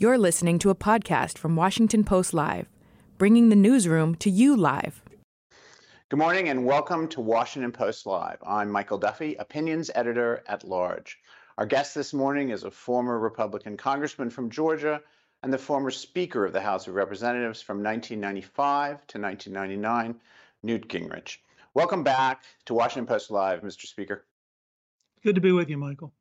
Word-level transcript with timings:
You're 0.00 0.16
listening 0.16 0.58
to 0.60 0.70
a 0.70 0.74
podcast 0.74 1.36
from 1.36 1.56
Washington 1.56 2.04
Post 2.04 2.32
Live, 2.32 2.70
bringing 3.18 3.50
the 3.50 3.54
newsroom 3.54 4.14
to 4.14 4.30
you 4.30 4.56
live. 4.56 5.02
Good 6.08 6.18
morning 6.18 6.48
and 6.48 6.64
welcome 6.64 7.06
to 7.08 7.20
Washington 7.20 7.70
Post 7.70 8.06
Live. 8.06 8.38
I'm 8.42 8.70
Michael 8.70 8.96
Duffy, 8.96 9.34
opinions 9.34 9.90
editor 9.94 10.42
at 10.48 10.64
large. 10.64 11.18
Our 11.58 11.66
guest 11.66 11.94
this 11.94 12.14
morning 12.14 12.48
is 12.48 12.64
a 12.64 12.70
former 12.70 13.18
Republican 13.18 13.76
congressman 13.76 14.30
from 14.30 14.48
Georgia 14.48 15.02
and 15.42 15.52
the 15.52 15.58
former 15.58 15.90
Speaker 15.90 16.46
of 16.46 16.54
the 16.54 16.62
House 16.62 16.88
of 16.88 16.94
Representatives 16.94 17.60
from 17.60 17.82
1995 17.82 19.06
to 19.08 19.20
1999, 19.20 20.18
Newt 20.62 20.88
Gingrich. 20.88 21.36
Welcome 21.74 22.04
back 22.04 22.44
to 22.64 22.72
Washington 22.72 23.06
Post 23.06 23.30
Live, 23.30 23.60
Mr. 23.60 23.84
Speaker. 23.84 24.24
Good 25.22 25.34
to 25.34 25.42
be 25.42 25.52
with 25.52 25.68
you, 25.68 25.76
Michael. 25.76 26.14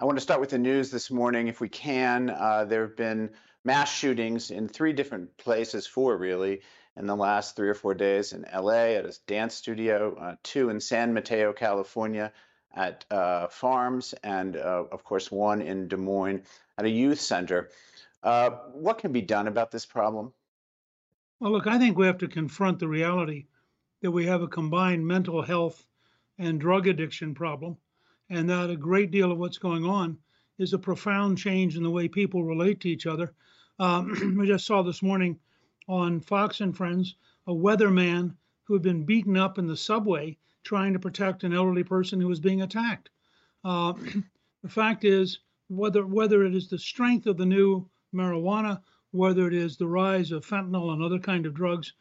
I 0.00 0.04
want 0.04 0.16
to 0.16 0.22
start 0.22 0.38
with 0.38 0.50
the 0.50 0.58
news 0.58 0.92
this 0.92 1.10
morning, 1.10 1.48
if 1.48 1.60
we 1.60 1.68
can. 1.68 2.30
Uh, 2.30 2.64
there 2.64 2.82
have 2.82 2.96
been 2.96 3.30
mass 3.64 3.92
shootings 3.92 4.52
in 4.52 4.68
three 4.68 4.92
different 4.92 5.36
places, 5.38 5.88
four 5.88 6.16
really, 6.16 6.60
in 6.96 7.06
the 7.06 7.16
last 7.16 7.56
three 7.56 7.68
or 7.68 7.74
four 7.74 7.94
days 7.94 8.32
in 8.32 8.46
LA 8.54 8.94
at 8.94 9.06
a 9.06 9.18
dance 9.26 9.56
studio, 9.56 10.14
uh, 10.14 10.36
two 10.44 10.70
in 10.70 10.78
San 10.78 11.12
Mateo, 11.12 11.52
California 11.52 12.32
at 12.76 13.04
uh, 13.10 13.48
farms, 13.48 14.14
and 14.22 14.56
uh, 14.56 14.84
of 14.92 15.02
course, 15.02 15.32
one 15.32 15.60
in 15.60 15.88
Des 15.88 15.96
Moines 15.96 16.42
at 16.78 16.84
a 16.84 16.90
youth 16.90 17.20
center. 17.20 17.68
Uh, 18.22 18.50
what 18.74 18.98
can 18.98 19.10
be 19.10 19.22
done 19.22 19.48
about 19.48 19.72
this 19.72 19.84
problem? 19.84 20.32
Well, 21.40 21.50
look, 21.50 21.66
I 21.66 21.76
think 21.76 21.98
we 21.98 22.06
have 22.06 22.18
to 22.18 22.28
confront 22.28 22.78
the 22.78 22.86
reality 22.86 23.46
that 24.02 24.12
we 24.12 24.26
have 24.26 24.42
a 24.42 24.48
combined 24.48 25.04
mental 25.04 25.42
health 25.42 25.84
and 26.38 26.60
drug 26.60 26.86
addiction 26.86 27.34
problem, 27.34 27.78
and 28.30 28.48
that 28.48 28.70
a 28.70 28.76
great 28.76 29.10
deal 29.10 29.32
of 29.32 29.38
what's 29.38 29.58
going 29.58 29.84
on 29.84 30.18
is 30.58 30.72
a 30.72 30.78
profound 30.78 31.38
change 31.38 31.76
in 31.76 31.82
the 31.82 31.90
way 31.90 32.08
people 32.08 32.44
relate 32.44 32.80
to 32.80 32.88
each 32.88 33.06
other. 33.06 33.32
Um, 33.78 34.36
we 34.38 34.46
just 34.46 34.66
saw 34.66 34.82
this 34.82 35.02
morning 35.02 35.38
on 35.88 36.20
Fox 36.20 36.60
and 36.60 36.76
Friends 36.76 37.14
a 37.46 37.52
weatherman 37.52 38.34
who 38.64 38.74
had 38.74 38.82
been 38.82 39.04
beaten 39.04 39.36
up 39.36 39.58
in 39.58 39.66
the 39.66 39.76
subway 39.76 40.36
trying 40.62 40.92
to 40.92 40.98
protect 40.98 41.44
an 41.44 41.54
elderly 41.54 41.84
person 41.84 42.20
who 42.20 42.28
was 42.28 42.40
being 42.40 42.62
attacked. 42.62 43.08
Uh, 43.64 43.92
the 44.62 44.68
fact 44.68 45.04
is, 45.04 45.38
whether 45.68 46.06
whether 46.06 46.44
it 46.44 46.54
is 46.54 46.68
the 46.68 46.78
strength 46.78 47.26
of 47.26 47.36
the 47.36 47.46
new 47.46 47.88
marijuana, 48.14 48.80
whether 49.12 49.46
it 49.46 49.54
is 49.54 49.76
the 49.76 49.86
rise 49.86 50.32
of 50.32 50.44
fentanyl 50.44 50.92
and 50.92 51.02
other 51.02 51.18
kind 51.18 51.46
of 51.46 51.54
drugs, 51.54 51.92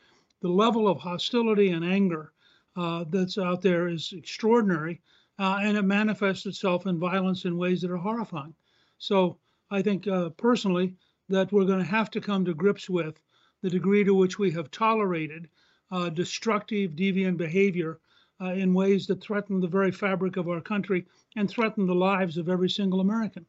the 0.42 0.48
level 0.50 0.88
of 0.88 0.98
hostility 0.98 1.70
and 1.70 1.86
anger 1.86 2.34
uh, 2.76 3.06
that's 3.10 3.38
out 3.38 3.62
there 3.62 3.88
is 3.88 4.14
extraordinary, 4.14 5.02
uh, 5.40 5.60
and 5.62 5.78
it 5.78 5.84
manifests 5.84 6.46
itself 6.46 6.86
in 6.86 7.00
violence 7.00 7.46
in 7.46 7.58
ways 7.58 7.82
that 7.82 7.92
are 7.92 7.98
horrifying. 7.98 8.54
So 8.98 9.38
I 9.70 9.82
think 9.82 10.08
uh, 10.08 10.30
personally 10.30 10.96
that 11.30 11.52
we're 11.52 11.66
going 11.66 11.80
to 11.80 11.86
have 11.86 12.10
to 12.12 12.22
come 12.22 12.46
to 12.46 12.54
grips 12.54 12.90
with 12.90 13.20
the 13.62 13.70
degree 13.70 14.04
to 14.04 14.14
which 14.14 14.40
we 14.40 14.52
have 14.52 14.72
tolerated 14.72 15.50
uh, 15.92 16.10
destructive, 16.10 16.92
deviant 16.92 17.38
behavior 17.38 18.00
uh, 18.42 18.54
in 18.54 18.74
ways 18.74 19.08
that 19.08 19.22
threaten 19.22 19.60
the 19.60 19.68
very 19.68 19.92
fabric 19.92 20.38
of 20.38 20.48
our 20.48 20.62
country 20.62 21.06
and 21.36 21.50
threaten 21.50 21.86
the 21.86 21.96
lives 21.96 22.38
of 22.38 22.50
every 22.50 22.70
single 22.70 23.00
American. 23.00 23.46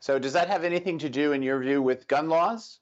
So, 0.00 0.18
does 0.18 0.34
that 0.34 0.48
have 0.48 0.64
anything 0.64 0.98
to 0.98 1.08
do, 1.08 1.32
in 1.32 1.42
your 1.42 1.58
view, 1.60 1.80
with 1.80 2.06
gun 2.08 2.28
laws? 2.28 2.80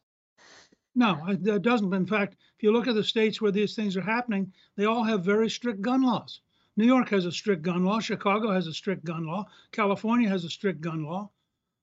No, 0.96 1.24
it 1.28 1.62
doesn't. 1.62 1.92
In 1.92 2.06
fact, 2.06 2.36
if 2.56 2.62
you 2.62 2.72
look 2.72 2.88
at 2.88 2.94
the 2.94 3.04
states 3.04 3.40
where 3.40 3.52
these 3.52 3.76
things 3.76 3.96
are 3.96 4.02
happening, 4.02 4.52
they 4.76 4.86
all 4.86 5.04
have 5.04 5.22
very 5.22 5.48
strict 5.48 5.82
gun 5.82 6.02
laws. 6.02 6.40
New 6.78 6.84
York 6.84 7.08
has 7.08 7.24
a 7.24 7.32
strict 7.32 7.62
gun 7.62 7.84
law. 7.84 8.00
Chicago 8.00 8.52
has 8.52 8.66
a 8.66 8.74
strict 8.74 9.02
gun 9.02 9.26
law. 9.26 9.46
California 9.72 10.28
has 10.28 10.44
a 10.44 10.50
strict 10.50 10.82
gun 10.82 11.04
law. 11.04 11.30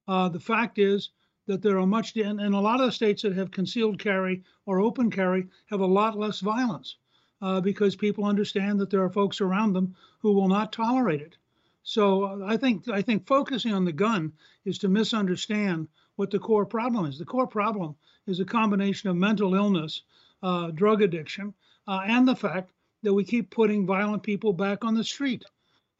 Uh, 0.08 0.30
the 0.30 0.40
fact 0.40 0.78
is 0.78 1.10
that 1.48 1.64
there 1.64 1.80
are 1.80 1.88
much, 1.88 2.16
and, 2.16 2.40
and, 2.40 2.54
a 2.54 2.60
lot 2.60 2.80
of 2.80 2.86
the 2.86 2.92
states 2.92 3.24
that 3.24 3.34
have 3.34 3.50
concealed 3.50 3.98
carry 3.98 4.44
or 4.66 4.80
open 4.80 5.10
carry 5.10 5.48
have 5.66 5.80
a 5.80 5.86
lot 5.86 6.18
less 6.18 6.42
violence 6.42 6.98
uh, 7.42 7.60
because 7.60 7.96
people 7.96 8.24
understand 8.24 8.80
that 8.80 8.92
there 8.92 9.04
are 9.04 9.10
folks 9.10 9.42
around 9.42 9.74
them 9.74 9.96
who 10.20 10.32
will 10.32 10.48
not 10.48 10.72
tolerate 10.72 11.22
it. 11.22 11.38
So 11.82 12.24
uh, 12.24 12.46
I 12.46 12.58
think 12.58 12.88
I 12.88 13.02
think 13.02 13.26
focusing 13.26 13.74
on 13.74 13.86
the 13.86 13.92
gun 13.92 14.32
is 14.64 14.78
to 14.80 14.90
misunderstand 14.90 15.88
what 16.16 16.30
the 16.30 16.40
core 16.40 16.66
problem 16.66 17.06
is. 17.06 17.18
The 17.18 17.26
core 17.26 17.48
problem 17.48 17.96
is 18.28 18.40
a 18.40 18.46
combination 18.46 19.10
of 19.10 19.18
mental 19.18 19.56
illness, 19.56 20.04
uh, 20.44 20.72
drug 20.72 21.02
addiction, 21.02 21.54
uh, 21.88 22.02
and 22.06 22.28
the 22.28 22.36
fact 22.36 22.72
that 23.04 23.14
we 23.14 23.24
keep 23.24 23.52
putting 23.52 23.86
violent 23.86 24.24
people 24.24 24.54
back 24.54 24.84
on 24.84 24.96
the 24.96 25.04
street. 25.04 25.46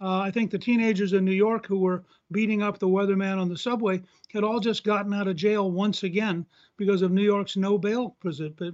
Uh, 0.02 0.20
I 0.20 0.32
think 0.32 0.52
the 0.52 0.58
teenagers 0.58 1.14
in 1.14 1.24
New 1.24 1.32
York 1.32 1.66
who 1.66 1.80
were 1.80 2.04
beating 2.32 2.62
up 2.62 2.80
the 2.80 2.88
weatherman 2.88 3.40
on 3.40 3.48
the 3.48 3.58
subway 3.58 4.02
had 4.34 4.44
all 4.44 4.60
just 4.60 4.84
gotten 4.84 5.14
out 5.14 5.28
of 5.28 5.36
jail 5.36 5.70
once 5.70 6.04
again 6.04 6.46
because 6.78 7.02
of 7.02 7.12
New 7.12 7.22
York's 7.22 7.56
no 7.56 7.78
bail 7.78 8.16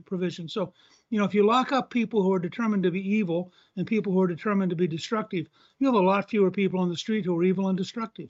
provision. 0.06 0.47
So 0.47 0.73
you 1.09 1.17
know, 1.17 1.25
if 1.25 1.34
you 1.34 1.45
lock 1.45 1.72
up 1.72 1.90
people 1.90 2.22
who 2.22 2.34
are 2.34 2.40
determined 2.40 2.84
to 2.84 2.91
be 2.91 3.16
evil 3.17 3.51
and 3.75 3.85
people 3.85 4.13
who 4.13 4.22
are 4.22 4.28
determined 4.28 4.69
to 4.69 4.75
be 4.75 4.88
destructive, 4.88 5.47
you 5.79 5.88
have 5.88 5.96
a 5.96 6.00
lot 6.00 6.29
fewer 6.29 6.51
people 6.51 6.79
on 6.79 6.90
the 6.90 6.97
street 6.97 7.25
who 7.25 7.38
are 7.38 7.44
evil 7.44 7.67
and 7.67 7.78
destructive. 7.78 8.29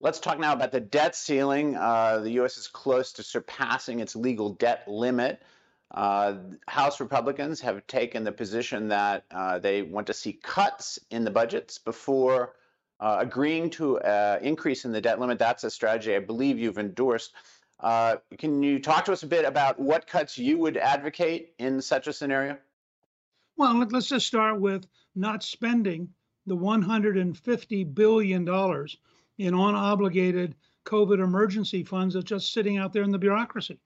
Let's 0.00 0.20
talk 0.20 0.38
now 0.38 0.52
about 0.52 0.70
the 0.70 0.80
debt 0.80 1.16
ceiling. 1.16 1.76
Uh, 1.76 2.20
the 2.20 2.32
U.S. 2.32 2.56
is 2.56 2.68
close 2.68 3.12
to 3.14 3.22
surpassing 3.22 4.00
its 4.00 4.14
legal 4.14 4.50
debt 4.50 4.86
limit. 4.86 5.42
Uh, 5.90 6.34
House 6.66 7.00
Republicans 7.00 7.60
have 7.60 7.86
taken 7.86 8.24
the 8.24 8.32
position 8.32 8.88
that 8.88 9.24
uh, 9.30 9.58
they 9.58 9.82
want 9.82 10.06
to 10.08 10.14
see 10.14 10.32
cuts 10.32 10.98
in 11.10 11.24
the 11.24 11.30
budgets 11.30 11.78
before 11.78 12.54
uh, 13.00 13.18
agreeing 13.20 13.70
to 13.70 13.98
uh, 14.00 14.38
increase 14.42 14.84
in 14.84 14.92
the 14.92 15.00
debt 15.00 15.20
limit. 15.20 15.38
That's 15.38 15.64
a 15.64 15.70
strategy 15.70 16.14
I 16.14 16.20
believe 16.20 16.58
you've 16.58 16.78
endorsed. 16.78 17.32
Uh, 17.80 18.16
can 18.38 18.62
you 18.62 18.78
talk 18.78 19.04
to 19.04 19.12
us 19.12 19.22
a 19.22 19.26
bit 19.26 19.44
about 19.44 19.78
what 19.78 20.06
cuts 20.06 20.38
you 20.38 20.58
would 20.58 20.76
advocate 20.76 21.54
in 21.58 21.82
such 21.82 22.06
a 22.06 22.12
scenario? 22.12 22.56
Well, 23.56 23.86
let's 23.86 24.08
just 24.08 24.26
start 24.26 24.60
with 24.60 24.86
not 25.14 25.42
spending 25.42 26.08
the 26.46 26.56
$150 26.56 27.94
billion 27.94 28.42
in 28.42 29.54
unobligated 29.54 30.54
COVID 30.84 31.22
emergency 31.22 31.82
funds 31.82 32.14
that's 32.14 32.24
just 32.24 32.52
sitting 32.52 32.78
out 32.78 32.92
there 32.92 33.02
in 33.02 33.10
the 33.10 33.18
bureaucracy. 33.18 33.78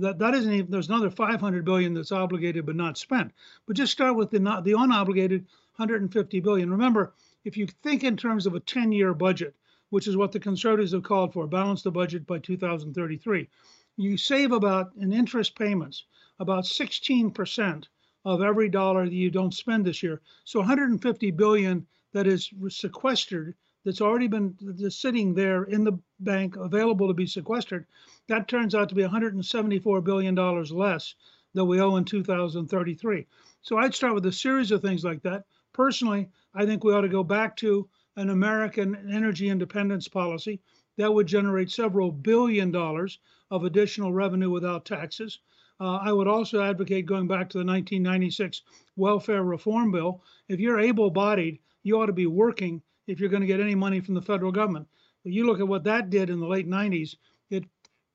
That 0.00 0.18
that 0.18 0.34
isn't 0.34 0.52
even. 0.52 0.70
There's 0.70 0.88
another 0.88 1.10
500 1.10 1.64
billion 1.64 1.94
that's 1.94 2.12
obligated 2.12 2.66
but 2.66 2.76
not 2.76 2.98
spent. 2.98 3.32
But 3.66 3.76
just 3.76 3.92
start 3.92 4.16
with 4.16 4.30
the 4.30 4.40
not 4.40 4.64
the 4.64 4.72
unobligated 4.72 5.44
150 5.76 6.40
billion. 6.40 6.70
Remember, 6.70 7.12
if 7.44 7.56
you 7.56 7.66
think 7.66 8.04
in 8.04 8.16
terms 8.16 8.46
of 8.46 8.54
a 8.54 8.60
10-year 8.60 9.14
budget, 9.14 9.54
which 9.90 10.06
is 10.06 10.16
what 10.16 10.32
the 10.32 10.40
conservatives 10.40 10.92
have 10.92 11.02
called 11.02 11.32
for, 11.32 11.46
balance 11.46 11.82
the 11.82 11.90
budget 11.90 12.26
by 12.26 12.38
2033. 12.38 13.48
You 13.96 14.16
save 14.16 14.52
about 14.52 14.92
in 14.96 15.12
interest 15.12 15.58
payments 15.58 16.04
about 16.38 16.64
16% 16.64 17.84
of 18.24 18.42
every 18.42 18.68
dollar 18.68 19.04
that 19.04 19.14
you 19.14 19.30
don't 19.30 19.54
spend 19.54 19.84
this 19.84 20.02
year. 20.02 20.20
So 20.44 20.60
150 20.60 21.30
billion 21.32 21.86
that 22.12 22.26
is 22.26 22.50
sequestered 22.68 23.54
that's 23.84 24.00
already 24.00 24.28
been 24.28 24.56
sitting 24.90 25.34
there 25.34 25.64
in 25.64 25.84
the 25.84 25.98
bank 26.18 26.56
available 26.56 27.08
to 27.08 27.14
be 27.14 27.26
sequestered, 27.26 27.86
that 28.28 28.48
turns 28.48 28.74
out 28.74 28.88
to 28.90 28.94
be 28.94 29.02
174 29.02 30.00
billion 30.02 30.34
dollars 30.34 30.70
less 30.70 31.14
that 31.54 31.64
we 31.64 31.80
owe 31.80 31.96
in 31.96 32.04
2033. 32.04 33.26
So 33.62 33.78
I'd 33.78 33.94
start 33.94 34.14
with 34.14 34.26
a 34.26 34.32
series 34.32 34.70
of 34.70 34.82
things 34.82 35.04
like 35.04 35.22
that. 35.22 35.44
Personally, 35.72 36.28
I 36.54 36.66
think 36.66 36.84
we 36.84 36.92
ought 36.92 37.02
to 37.02 37.08
go 37.08 37.24
back 37.24 37.56
to 37.56 37.88
an 38.16 38.30
American 38.30 39.10
energy 39.12 39.48
independence 39.48 40.08
policy 40.08 40.60
that 40.96 41.12
would 41.12 41.26
generate 41.26 41.70
several 41.70 42.12
billion 42.12 42.70
dollars 42.70 43.18
of 43.50 43.64
additional 43.64 44.12
revenue 44.12 44.50
without 44.50 44.84
taxes. 44.84 45.38
Uh, 45.80 45.96
I 45.96 46.12
would 46.12 46.28
also 46.28 46.62
advocate 46.62 47.06
going 47.06 47.26
back 47.26 47.48
to 47.50 47.58
the 47.58 47.64
1996 47.64 48.62
welfare 48.96 49.42
reform 49.42 49.90
bill. 49.90 50.22
If 50.48 50.60
you're 50.60 50.78
able 50.78 51.10
bodied, 51.10 51.58
you 51.82 51.98
ought 52.00 52.06
to 52.06 52.12
be 52.12 52.26
working 52.26 52.82
if 53.06 53.20
you're 53.20 53.28
going 53.28 53.42
to 53.42 53.46
get 53.46 53.60
any 53.60 53.74
money 53.74 54.00
from 54.00 54.14
the 54.14 54.22
federal 54.22 54.52
government. 54.52 54.86
But 55.22 55.32
you 55.32 55.46
look 55.46 55.60
at 55.60 55.68
what 55.68 55.84
that 55.84 56.10
did 56.10 56.30
in 56.30 56.40
the 56.40 56.46
late 56.46 56.68
90s, 56.68 57.16
it 57.50 57.64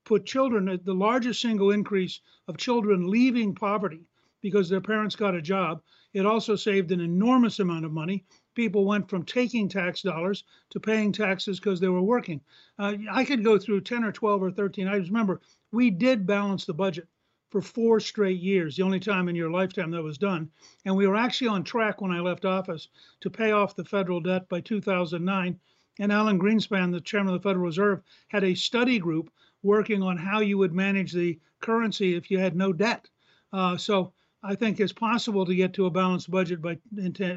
put 0.04 0.26
children 0.26 0.68
at 0.68 0.84
the 0.84 0.94
largest 0.94 1.40
single 1.40 1.70
increase 1.70 2.20
of 2.48 2.56
children 2.56 3.08
leaving 3.08 3.54
poverty 3.54 4.06
because 4.40 4.68
their 4.68 4.80
parents 4.80 5.16
got 5.16 5.34
a 5.34 5.42
job. 5.42 5.82
It 6.12 6.26
also 6.26 6.56
saved 6.56 6.92
an 6.92 7.00
enormous 7.00 7.58
amount 7.58 7.84
of 7.84 7.92
money 7.92 8.24
people 8.56 8.86
went 8.86 9.08
from 9.08 9.22
taking 9.22 9.68
tax 9.68 10.02
dollars 10.02 10.42
to 10.70 10.80
paying 10.80 11.12
taxes 11.12 11.60
because 11.60 11.78
they 11.78 11.88
were 11.88 12.02
working. 12.02 12.40
Uh, 12.78 12.94
I 13.12 13.24
could 13.24 13.44
go 13.44 13.58
through 13.58 13.82
10 13.82 14.02
or 14.02 14.10
12 14.10 14.42
or 14.42 14.50
13 14.50 14.88
items. 14.88 15.10
Remember, 15.10 15.40
we 15.70 15.90
did 15.90 16.26
balance 16.26 16.64
the 16.64 16.74
budget 16.74 17.06
for 17.50 17.62
four 17.62 18.00
straight 18.00 18.40
years, 18.40 18.76
the 18.76 18.82
only 18.82 19.00
time 19.00 19.28
in 19.28 19.36
your 19.36 19.50
lifetime 19.50 19.90
that 19.92 20.02
was 20.02 20.18
done. 20.18 20.50
And 20.84 20.96
we 20.96 21.06
were 21.06 21.16
actually 21.16 21.48
on 21.48 21.62
track 21.62 22.00
when 22.00 22.10
I 22.10 22.20
left 22.20 22.44
office 22.44 22.88
to 23.20 23.30
pay 23.30 23.52
off 23.52 23.76
the 23.76 23.84
federal 23.84 24.20
debt 24.20 24.48
by 24.48 24.60
2009. 24.60 25.58
And 25.98 26.12
Alan 26.12 26.38
Greenspan, 26.38 26.92
the 26.92 27.00
chairman 27.00 27.34
of 27.34 27.40
the 27.40 27.48
Federal 27.48 27.64
Reserve, 27.64 28.02
had 28.28 28.44
a 28.44 28.54
study 28.54 28.98
group 28.98 29.30
working 29.62 30.02
on 30.02 30.16
how 30.16 30.40
you 30.40 30.58
would 30.58 30.74
manage 30.74 31.12
the 31.12 31.38
currency 31.60 32.14
if 32.14 32.30
you 32.30 32.38
had 32.38 32.56
no 32.56 32.72
debt. 32.72 33.08
Uh, 33.52 33.76
so 33.76 34.12
I 34.42 34.54
think 34.54 34.78
it's 34.78 34.92
possible 34.92 35.46
to 35.46 35.54
get 35.54 35.72
to 35.74 35.86
a 35.86 35.90
balanced 35.90 36.30
budget 36.30 36.60
by 36.60 36.78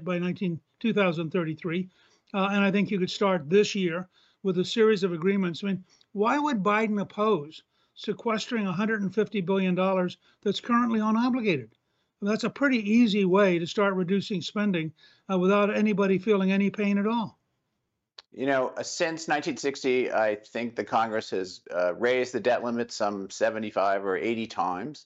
by 0.04 0.20
19, 0.20 0.60
2033. 0.80 1.90
Uh, 2.34 2.50
and 2.52 2.64
I 2.64 2.72
think 2.72 2.92
you 2.92 3.00
could 3.00 3.10
start 3.10 3.50
this 3.50 3.74
year 3.74 4.08
with 4.44 4.58
a 4.60 4.66
series 4.66 5.04
of 5.04 5.14
agreements. 5.14 5.64
I 5.64 5.68
mean, 5.68 5.84
why 6.12 6.38
would 6.38 6.64
Biden 6.64 7.02
oppose 7.02 7.64
sequestering 8.00 8.66
$150 8.66 9.46
billion 9.46 9.76
that's 10.42 10.62
currently 10.62 11.00
unobligated? 11.00 11.68
That's 12.22 12.46
a 12.46 12.50
pretty 12.50 12.78
easy 12.78 13.26
way 13.26 13.60
to 13.60 13.68
start 13.68 13.94
reducing 13.94 14.42
spending 14.42 14.94
uh, 15.30 15.38
without 15.38 15.76
anybody 15.76 16.18
feeling 16.18 16.52
any 16.52 16.70
pain 16.70 16.98
at 16.98 17.08
all. 17.08 17.38
You 18.32 18.46
know, 18.46 18.70
uh, 18.78 18.84
since 18.84 19.28
1960, 19.28 20.12
I 20.12 20.36
think 20.36 20.76
the 20.76 20.84
Congress 20.84 21.30
has 21.32 21.62
uh, 21.74 21.94
raised 21.96 22.34
the 22.34 22.40
debt 22.40 22.64
limit 22.64 22.92
some 22.92 23.30
75 23.30 24.06
or 24.06 24.16
80 24.16 24.48
times. 24.48 25.06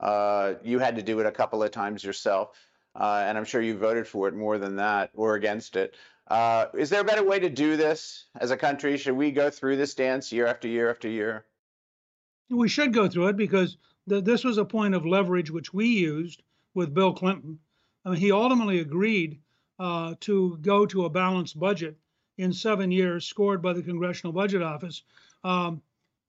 Uh, 0.00 0.54
you 0.62 0.78
had 0.78 0.96
to 0.96 1.02
do 1.02 1.20
it 1.20 1.26
a 1.26 1.30
couple 1.30 1.62
of 1.62 1.70
times 1.70 2.04
yourself, 2.04 2.58
uh, 2.98 3.24
and 3.26 3.38
I'm 3.38 3.44
sure 3.44 3.62
you 3.62 3.76
voted 3.76 4.06
for 4.06 4.28
it 4.28 4.34
more 4.34 4.58
than 4.58 4.76
that 4.76 5.10
or 5.14 5.34
against 5.34 5.76
it. 5.76 5.94
Is 6.74 6.90
there 6.90 7.00
a 7.00 7.04
better 7.04 7.24
way 7.24 7.38
to 7.38 7.48
do 7.48 7.76
this 7.76 8.26
as 8.38 8.50
a 8.50 8.56
country? 8.56 8.98
Should 8.98 9.16
we 9.16 9.30
go 9.30 9.50
through 9.50 9.76
this 9.76 9.94
dance 9.94 10.32
year 10.32 10.46
after 10.46 10.68
year 10.68 10.90
after 10.90 11.08
year? 11.08 11.44
We 12.50 12.68
should 12.68 12.92
go 12.92 13.08
through 13.08 13.28
it 13.28 13.36
because 13.36 13.76
this 14.06 14.44
was 14.44 14.58
a 14.58 14.64
point 14.64 14.94
of 14.94 15.06
leverage 15.06 15.50
which 15.50 15.72
we 15.72 15.86
used 15.86 16.42
with 16.74 16.94
Bill 16.94 17.12
Clinton. 17.12 17.58
I 18.04 18.10
mean, 18.10 18.20
he 18.20 18.32
ultimately 18.32 18.80
agreed 18.80 19.40
uh, 19.78 20.14
to 20.20 20.58
go 20.58 20.86
to 20.86 21.04
a 21.04 21.10
balanced 21.10 21.58
budget 21.58 21.96
in 22.36 22.52
seven 22.52 22.90
years, 22.90 23.26
scored 23.26 23.62
by 23.62 23.72
the 23.72 23.82
Congressional 23.82 24.32
Budget 24.32 24.62
Office, 24.62 25.02
um, 25.42 25.80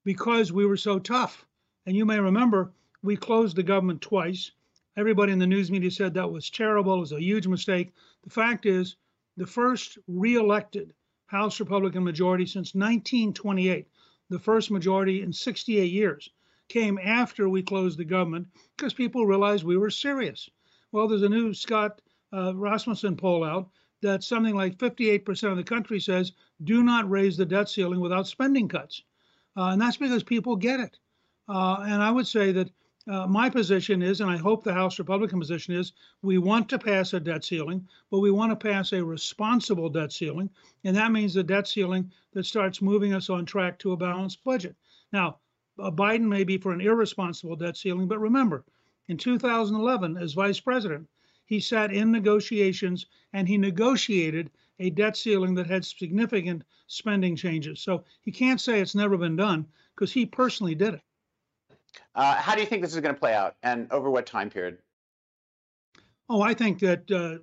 because 0.04 0.52
we 0.52 0.66
were 0.66 0.78
so 0.78 1.00
tough. 1.00 1.46
And 1.86 1.96
you 1.96 2.06
may 2.06 2.20
remember 2.20 2.72
we 3.04 3.18
closed 3.18 3.56
the 3.56 3.64
government 3.64 4.02
twice. 4.02 4.52
Everybody 4.98 5.34
in 5.34 5.40
the 5.40 5.48
news 5.48 5.70
media 5.70 5.92
said 5.92 6.14
that 6.14 6.32
was 6.32 6.50
terrible, 6.50 6.96
it 6.96 7.00
was 7.00 7.12
a 7.12 7.22
huge 7.22 7.48
mistake. 7.48 7.92
The 8.24 8.30
fact 8.30 8.66
is, 8.66 8.96
the 9.38 9.46
first 9.46 9.98
reelected 10.08 10.94
House 11.26 11.60
Republican 11.60 12.04
majority 12.04 12.46
since 12.46 12.74
1928, 12.74 13.88
the 14.30 14.39
first 14.39 14.72
majority 14.72 15.22
in 15.22 15.31
68 15.31 15.92
years, 15.92 16.30
came 16.68 16.98
after 16.98 17.48
we 17.48 17.62
closed 17.62 17.98
the 17.98 18.06
government 18.06 18.48
because 18.75 18.94
people 18.94 19.25
realized 19.25 19.63
we 19.63 19.77
were 19.77 19.92
serious. 19.92 20.50
Well, 20.92 21.07
there's 21.07 21.22
a 21.24 21.30
new 21.30 21.54
Scott 21.54 22.01
uh, 22.33 22.56
Rasmussen 22.56 23.18
poll 23.18 23.44
out 23.44 23.69
that 24.01 24.24
something 24.24 24.56
like 24.56 24.77
58% 24.77 25.51
of 25.51 25.57
the 25.57 25.63
country 25.63 26.00
says 26.00 26.31
do 26.63 26.83
not 26.83 27.10
raise 27.10 27.38
the 27.38 27.45
debt 27.45 27.69
ceiling 27.69 28.00
without 28.00 28.27
spending 28.27 28.68
cuts. 28.68 29.04
Uh, 29.57 29.69
and 29.69 29.81
that's 29.81 29.98
because 29.98 30.24
people 30.24 30.56
get 30.56 30.80
it. 30.80 30.98
Uh, 31.48 31.77
and 31.81 32.01
I 32.01 32.12
would 32.12 32.27
say 32.27 32.51
that 32.54 32.69
uh, 33.07 33.28
my 33.28 33.50
position 33.50 34.02
is, 34.02 34.19
and 34.19 34.31
I 34.31 34.38
hope 34.38 34.63
the 34.63 34.74
House 34.74 34.98
Republican 34.98 35.40
position 35.40 35.75
is, 35.75 35.92
we 36.24 36.40
want 36.40 36.68
to 36.69 36.80
pass 36.80 37.13
a 37.13 37.19
debt 37.19 37.44
ceiling, 37.44 37.88
but 38.10 38.19
we 38.19 38.31
want 38.31 38.52
to 38.52 38.68
pass 38.68 38.94
a 38.94 39.04
responsible 39.04 39.90
debt 39.90 40.12
ceiling. 40.12 40.50
And 40.84 40.96
that 40.96 41.12
means 41.12 41.36
a 41.36 41.44
debt 41.44 41.68
ceiling 41.68 42.12
that 42.34 42.48
starts 42.48 42.81
moving 42.81 43.13
us 43.13 43.30
on 43.30 43.46
track 43.46 43.78
to 43.80 43.92
a 43.92 43.98
balanced 43.98 44.44
budget. 44.44 44.75
Now, 45.13 45.38
uh, 45.78 45.92
Biden 45.92 46.28
may 46.28 46.44
be 46.44 46.57
for 46.57 46.72
an 46.72 46.81
irresponsible 46.81 47.56
debt 47.56 47.78
ceiling, 47.78 48.07
but 48.07 48.19
remember, 48.19 48.66
in 49.08 49.18
2011, 49.18 50.18
as 50.18 50.34
vice 50.34 50.60
president, 50.60 51.08
he 51.46 51.60
sat 51.60 51.94
in 51.94 52.12
negotiations 52.12 53.06
and 53.34 53.48
he 53.48 53.58
negotiated 53.58 54.50
a 54.80 54.90
debt 54.90 55.16
ceiling 55.16 55.54
that 55.56 55.68
had 55.68 55.86
significant 55.86 56.63
spending 56.88 57.36
changes. 57.36 57.81
So 57.81 58.04
he 58.22 58.31
can't 58.31 58.60
say 58.60 58.80
it's 58.81 58.96
never 58.96 59.16
been 59.16 59.36
done 59.36 59.68
because 59.94 60.12
he 60.12 60.25
personally 60.25 60.74
did 60.74 60.96
it. 60.96 61.01
Uh, 62.16 62.36
how 62.36 62.56
do 62.56 62.62
you 62.62 62.68
think 62.68 62.82
this 62.82 62.94
is 62.94 63.02
going 63.02 63.14
to 63.14 63.20
play 63.20 63.34
out 63.34 63.56
and 63.62 63.92
over 63.92 64.10
what 64.10 64.26
time 64.26 64.50
period? 64.50 64.78
Oh, 66.30 66.42
I 66.42 66.54
think 66.54 66.80
that 66.80 67.12
uh, 67.12 67.40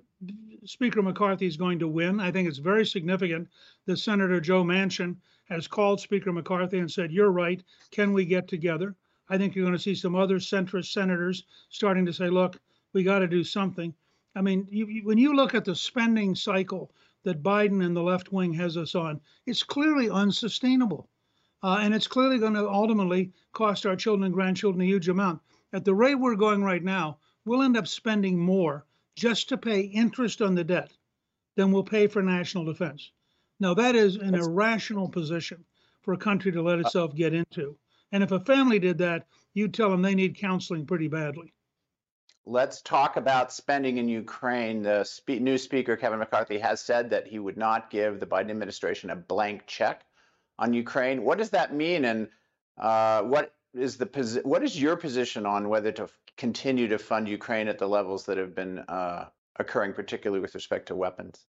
Speaker 0.65 1.01
McCarthy 1.01 1.45
is 1.45 1.57
going 1.57 1.79
to 1.79 1.87
win. 1.87 2.19
I 2.19 2.31
think 2.31 2.47
it's 2.47 2.57
very 2.57 2.85
significant 2.85 3.47
that 3.85 3.97
Senator 3.97 4.41
Joe 4.41 4.63
Manchin 4.63 5.17
has 5.45 5.67
called 5.67 6.01
Speaker 6.01 6.31
McCarthy 6.31 6.79
and 6.79 6.91
said, 6.91 7.11
You're 7.11 7.31
right. 7.31 7.63
Can 7.91 8.13
we 8.13 8.25
get 8.25 8.47
together? 8.47 8.95
I 9.29 9.37
think 9.37 9.55
you're 9.55 9.65
going 9.65 9.77
to 9.77 9.81
see 9.81 9.95
some 9.95 10.15
other 10.15 10.39
centrist 10.39 10.91
senators 10.91 11.43
starting 11.69 12.05
to 12.07 12.13
say, 12.13 12.29
Look, 12.29 12.59
we 12.93 13.03
got 13.03 13.19
to 13.19 13.27
do 13.27 13.43
something. 13.43 13.93
I 14.35 14.41
mean, 14.41 14.67
you, 14.71 14.87
you, 14.87 15.05
when 15.05 15.17
you 15.17 15.35
look 15.35 15.53
at 15.53 15.65
the 15.65 15.75
spending 15.75 16.33
cycle 16.33 16.91
that 17.23 17.43
Biden 17.43 17.85
and 17.85 17.95
the 17.95 18.01
left 18.01 18.31
wing 18.31 18.53
has 18.53 18.75
us 18.75 18.95
on, 18.95 19.21
it's 19.45 19.63
clearly 19.63 20.09
unsustainable. 20.09 21.07
Uh, 21.63 21.77
and 21.81 21.93
it's 21.93 22.07
clearly 22.07 22.37
going 22.37 22.53
to 22.53 22.69
ultimately 22.69 23.31
cost 23.53 23.85
our 23.85 23.95
children 23.95 24.25
and 24.25 24.33
grandchildren 24.33 24.81
a 24.81 24.85
huge 24.85 25.07
amount. 25.07 25.41
At 25.71 25.85
the 25.85 25.95
rate 25.95 26.15
we're 26.15 26.35
going 26.35 26.61
right 26.61 26.83
now, 26.83 27.17
we'll 27.45 27.63
end 27.63 27.77
up 27.77 27.87
spending 27.87 28.37
more 28.37 28.85
just 29.15 29.49
to 29.49 29.57
pay 29.57 29.81
interest 29.81 30.41
on 30.41 30.55
the 30.55 30.63
debt 30.63 30.91
than 31.55 31.71
we'll 31.71 31.83
pay 31.83 32.07
for 32.07 32.21
national 32.21 32.65
defense. 32.65 33.11
Now, 33.59 33.73
that 33.75 33.95
is 33.95 34.17
an 34.17 34.31
That's... 34.31 34.45
irrational 34.45 35.07
position 35.07 35.63
for 36.01 36.13
a 36.13 36.17
country 36.17 36.51
to 36.51 36.61
let 36.61 36.79
uh 36.79 36.81
itself 36.81 37.15
get 37.15 37.33
into. 37.33 37.77
And 38.11 38.23
if 38.23 38.31
a 38.31 38.39
family 38.41 38.77
did 38.77 38.97
that, 38.97 39.25
you'd 39.53 39.73
tell 39.73 39.89
them 39.89 40.01
they 40.01 40.15
need 40.15 40.37
counseling 40.37 40.85
pretty 40.85 41.07
badly. 41.07 41.53
Let's 42.45 42.81
talk 42.81 43.15
about 43.15 43.53
spending 43.53 43.97
in 43.97 44.09
Ukraine. 44.09 44.83
The 44.83 45.05
spe- 45.05 45.39
new 45.39 45.57
speaker, 45.57 45.95
Kevin 45.95 46.19
McCarthy, 46.19 46.59
has 46.59 46.81
said 46.81 47.09
that 47.11 47.25
he 47.25 47.39
would 47.39 47.55
not 47.55 47.89
give 47.89 48.19
the 48.19 48.25
Biden 48.25 48.49
administration 48.49 49.11
a 49.11 49.15
blank 49.15 49.65
check 49.65 50.03
on 50.59 50.73
Ukraine. 50.73 51.23
What 51.23 51.37
does 51.37 51.49
that 51.51 51.73
mean, 51.73 52.05
and 52.05 52.27
uh, 52.77 53.23
what 53.23 53.55
is 53.73 53.97
the 53.97 54.05
posi- 54.05 54.45
what 54.45 54.63
is 54.63 54.79
your 54.79 54.95
position 54.95 55.45
on 55.45 55.69
whether 55.69 55.91
to 55.91 56.03
f- 56.03 56.19
continue 56.37 56.87
to 56.87 56.97
fund 56.97 57.27
Ukraine 57.27 57.67
at 57.67 57.79
the 57.79 57.87
levels 57.87 58.25
that 58.25 58.37
have 58.37 58.53
been 58.55 58.79
uh, 58.79 59.25
occurring, 59.57 59.93
particularly 59.93 60.41
with 60.41 60.55
respect 60.55 60.87
to 60.87 60.95
weapons? 60.95 61.45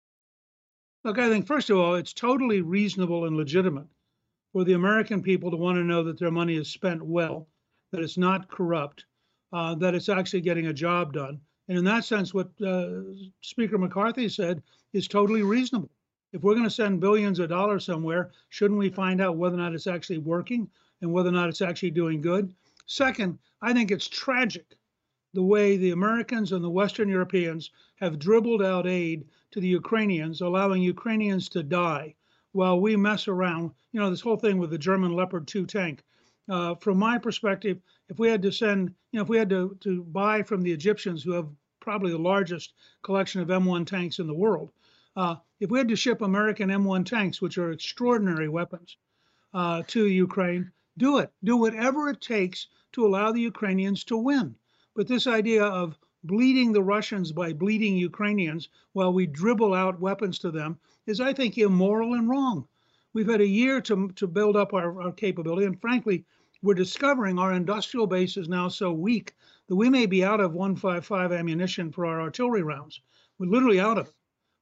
Look, 1.04 1.18
I 1.18 1.30
think 1.30 1.48
first 1.48 1.70
of 1.70 1.78
all, 1.78 1.96
it's 1.96 2.14
totally 2.14 2.62
reasonable 2.62 3.26
and 3.26 3.38
legitimate 3.38 3.88
for 4.52 4.64
the 4.64 4.74
American 4.74 5.22
people 5.22 5.52
to 5.52 5.58
want 5.58 5.78
to 5.78 5.84
know 5.84 6.04
that 6.04 6.20
their 6.20 6.32
money 6.32 6.56
is 6.56 6.68
spent 6.70 7.02
well, 7.02 7.48
that 7.92 8.02
it's 8.02 8.18
not 8.18 8.50
corrupt, 8.50 9.06
uh, 9.54 9.76
that 9.76 9.96
it's 9.96 10.10
actually 10.10 10.42
getting 10.42 10.68
a 10.68 10.74
job 10.74 11.14
done. 11.14 11.40
And 11.70 11.78
in 11.78 11.86
that 11.86 12.04
sense, 12.04 12.34
what 12.34 12.50
uh, 12.62 13.02
Speaker 13.42 13.78
McCarthy 13.78 14.28
said 14.28 14.62
is 14.92 15.08
totally 15.08 15.44
reasonable 15.44 15.92
if 16.32 16.44
we're 16.44 16.54
going 16.54 16.64
to 16.64 16.70
send 16.70 17.00
billions 17.00 17.40
of 17.40 17.50
dollars 17.50 17.86
somewhere, 17.86 18.32
shouldn't 18.50 18.80
we 18.80 18.90
find 18.90 19.22
out 19.22 19.38
whether 19.38 19.56
or 19.56 19.60
not 19.60 19.74
it's 19.74 19.88
actually 19.88 20.20
working 20.20 20.70
and 21.02 21.12
whether 21.12 21.30
or 21.30 21.34
not 21.34 21.50
it's 21.50 21.62
actually 21.62 21.92
doing 21.92 22.22
good? 22.22 22.54
Second, 22.86 23.40
I 23.62 23.74
think 23.74 23.92
it's 23.92 24.08
tragic 24.08 24.78
the 25.34 25.44
way 25.44 25.78
the 25.78 25.92
Americans 25.92 26.52
and 26.52 26.64
the 26.64 26.70
Western 26.70 27.10
Europeans 27.10 27.72
have 27.96 28.20
dribbled 28.20 28.64
out 28.64 28.88
aid 28.88 29.28
to 29.52 29.60
the 29.60 29.68
Ukrainians, 29.68 30.42
allowing 30.42 30.82
Ukrainians 30.82 31.50
to 31.50 31.64
die 31.64 32.16
while 32.52 32.80
we 32.80 32.96
mess 32.96 33.28
around. 33.28 33.72
You 33.92 34.00
know, 34.00 34.10
this 34.10 34.22
whole 34.22 34.38
thing 34.38 34.58
with 34.58 34.72
the 34.72 34.78
German 34.78 35.14
Leopard 35.14 35.48
2 35.48 35.66
tank. 35.66 36.04
Uh, 36.48 36.74
from 36.76 36.98
my 36.98 37.18
perspective, 37.18 37.80
if 38.10 38.18
we 38.18 38.28
had 38.28 38.42
to 38.42 38.52
send, 38.52 38.94
you 39.12 39.18
know, 39.18 39.24
if 39.24 39.30
we 39.30 39.38
had 39.38 39.50
to, 39.50 39.78
to 39.82 40.04
buy 40.06 40.42
from 40.42 40.64
the 40.64 40.72
Egyptians, 40.72 41.22
who 41.22 41.32
have 41.34 41.48
probably 41.80 42.12
the 42.12 42.18
largest 42.18 42.74
collection 43.04 43.42
of 43.42 43.50
M1 43.50 43.86
tanks 43.86 44.20
in 44.20 44.26
the 44.26 44.34
world, 44.34 44.72
uh, 45.20 45.36
if 45.60 45.70
we 45.70 45.78
had 45.78 45.90
to 45.90 45.98
ship 45.98 46.22
American 46.22 46.70
M1 46.70 47.06
tanks, 47.06 47.42
which 47.42 47.58
are 47.58 47.74
extraordinary 47.74 48.48
weapons, 48.48 48.96
uh, 49.54 49.84
to 49.88 50.08
Ukraine, 50.08 50.72
do 50.98 51.18
it. 51.18 51.30
Do 51.44 51.58
whatever 51.58 52.08
it 52.08 52.22
takes 52.22 52.68
to 52.94 53.06
allow 53.06 53.34
the 53.34 53.42
Ukrainians 53.42 54.06
to 54.06 54.16
win. 54.16 54.56
But 54.96 55.10
this 55.10 55.28
idea 55.28 55.66
of 55.66 56.00
bleeding 56.24 56.72
the 56.72 56.82
Russians 56.82 57.34
by 57.34 57.52
bleeding 57.52 57.98
Ukrainians 57.98 58.70
while 58.94 59.12
we 59.12 59.26
dribble 59.26 59.74
out 59.74 60.00
weapons 60.00 60.40
to 60.40 60.52
them 60.52 60.80
is, 61.06 61.20
I 61.20 61.34
think, 61.34 61.58
immoral 61.58 62.14
and 62.14 62.30
wrong. 62.30 62.70
We've 63.12 63.28
had 63.28 63.42
a 63.42 63.56
year 63.62 63.82
to, 63.82 64.08
to 64.16 64.26
build 64.26 64.56
up 64.56 64.74
our, 64.74 65.02
our 65.02 65.12
capability, 65.12 65.66
and 65.66 65.82
frankly, 65.82 66.24
we're 66.62 66.76
discovering 66.76 67.38
our 67.38 67.52
industrial 67.52 68.08
base 68.08 68.38
is 68.38 68.48
now 68.48 68.70
so 68.70 68.94
weak 68.94 69.36
that 69.68 69.76
we 69.76 69.90
may 69.90 70.06
be 70.06 70.24
out 70.24 70.40
of 70.40 70.54
155 70.54 71.34
ammunition 71.34 71.92
for 71.92 72.06
our 72.06 72.22
artillery 72.22 72.64
rounds. 72.64 73.02
We're 73.38 73.50
literally 73.50 73.82
out 73.82 73.98
of 73.98 74.08
it 74.08 74.14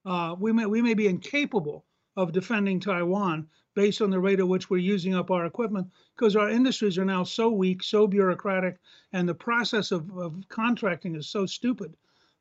uh, 0.08 0.36
we 0.40 0.54
may 0.54 0.66
we 0.66 0.82
may 0.82 0.94
be 0.94 1.08
incapable 1.08 1.86
of 2.16 2.32
defending 2.32 2.80
Taiwan 2.80 3.46
based 3.76 4.02
on 4.02 4.10
the 4.10 4.20
rate 4.20 4.40
at 4.40 4.48
which 4.48 4.70
we're 4.70 4.78
using 4.78 5.14
up 5.14 5.30
our 5.30 5.46
equipment 5.46 5.86
because 6.16 6.36
our 6.36 6.50
industries 6.50 6.98
are 6.98 7.06
now 7.06 7.24
so 7.24 7.50
weak, 7.50 7.84
so 7.84 8.08
bureaucratic, 8.08 8.80
and 9.14 9.28
the 9.28 9.36
process 9.36 9.92
of, 9.92 10.10
of 10.18 10.36
contracting 10.48 11.16
is 11.16 11.28
so 11.28 11.46
stupid 11.46 11.94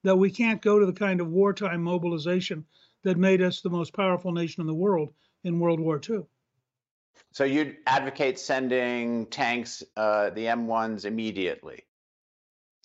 that 0.02 0.16
we 0.16 0.30
can't 0.30 0.62
go 0.62 0.78
to 0.78 0.86
the 0.86 0.92
kind 0.92 1.20
of 1.20 1.28
wartime 1.28 1.82
mobilization 1.82 2.64
that 3.02 3.18
made 3.18 3.42
us 3.42 3.60
the 3.60 3.68
most 3.68 3.92
powerful 3.92 4.32
nation 4.32 4.60
in 4.60 4.66
the 4.66 4.74
world 4.74 5.12
in 5.44 5.58
World 5.58 5.80
War 5.80 6.00
II. 6.08 6.22
So 7.32 7.44
you'd 7.44 7.76
advocate 7.86 8.38
sending 8.38 9.26
tanks, 9.26 9.82
uh, 9.96 10.30
the 10.30 10.44
M1s, 10.46 11.04
immediately? 11.04 11.82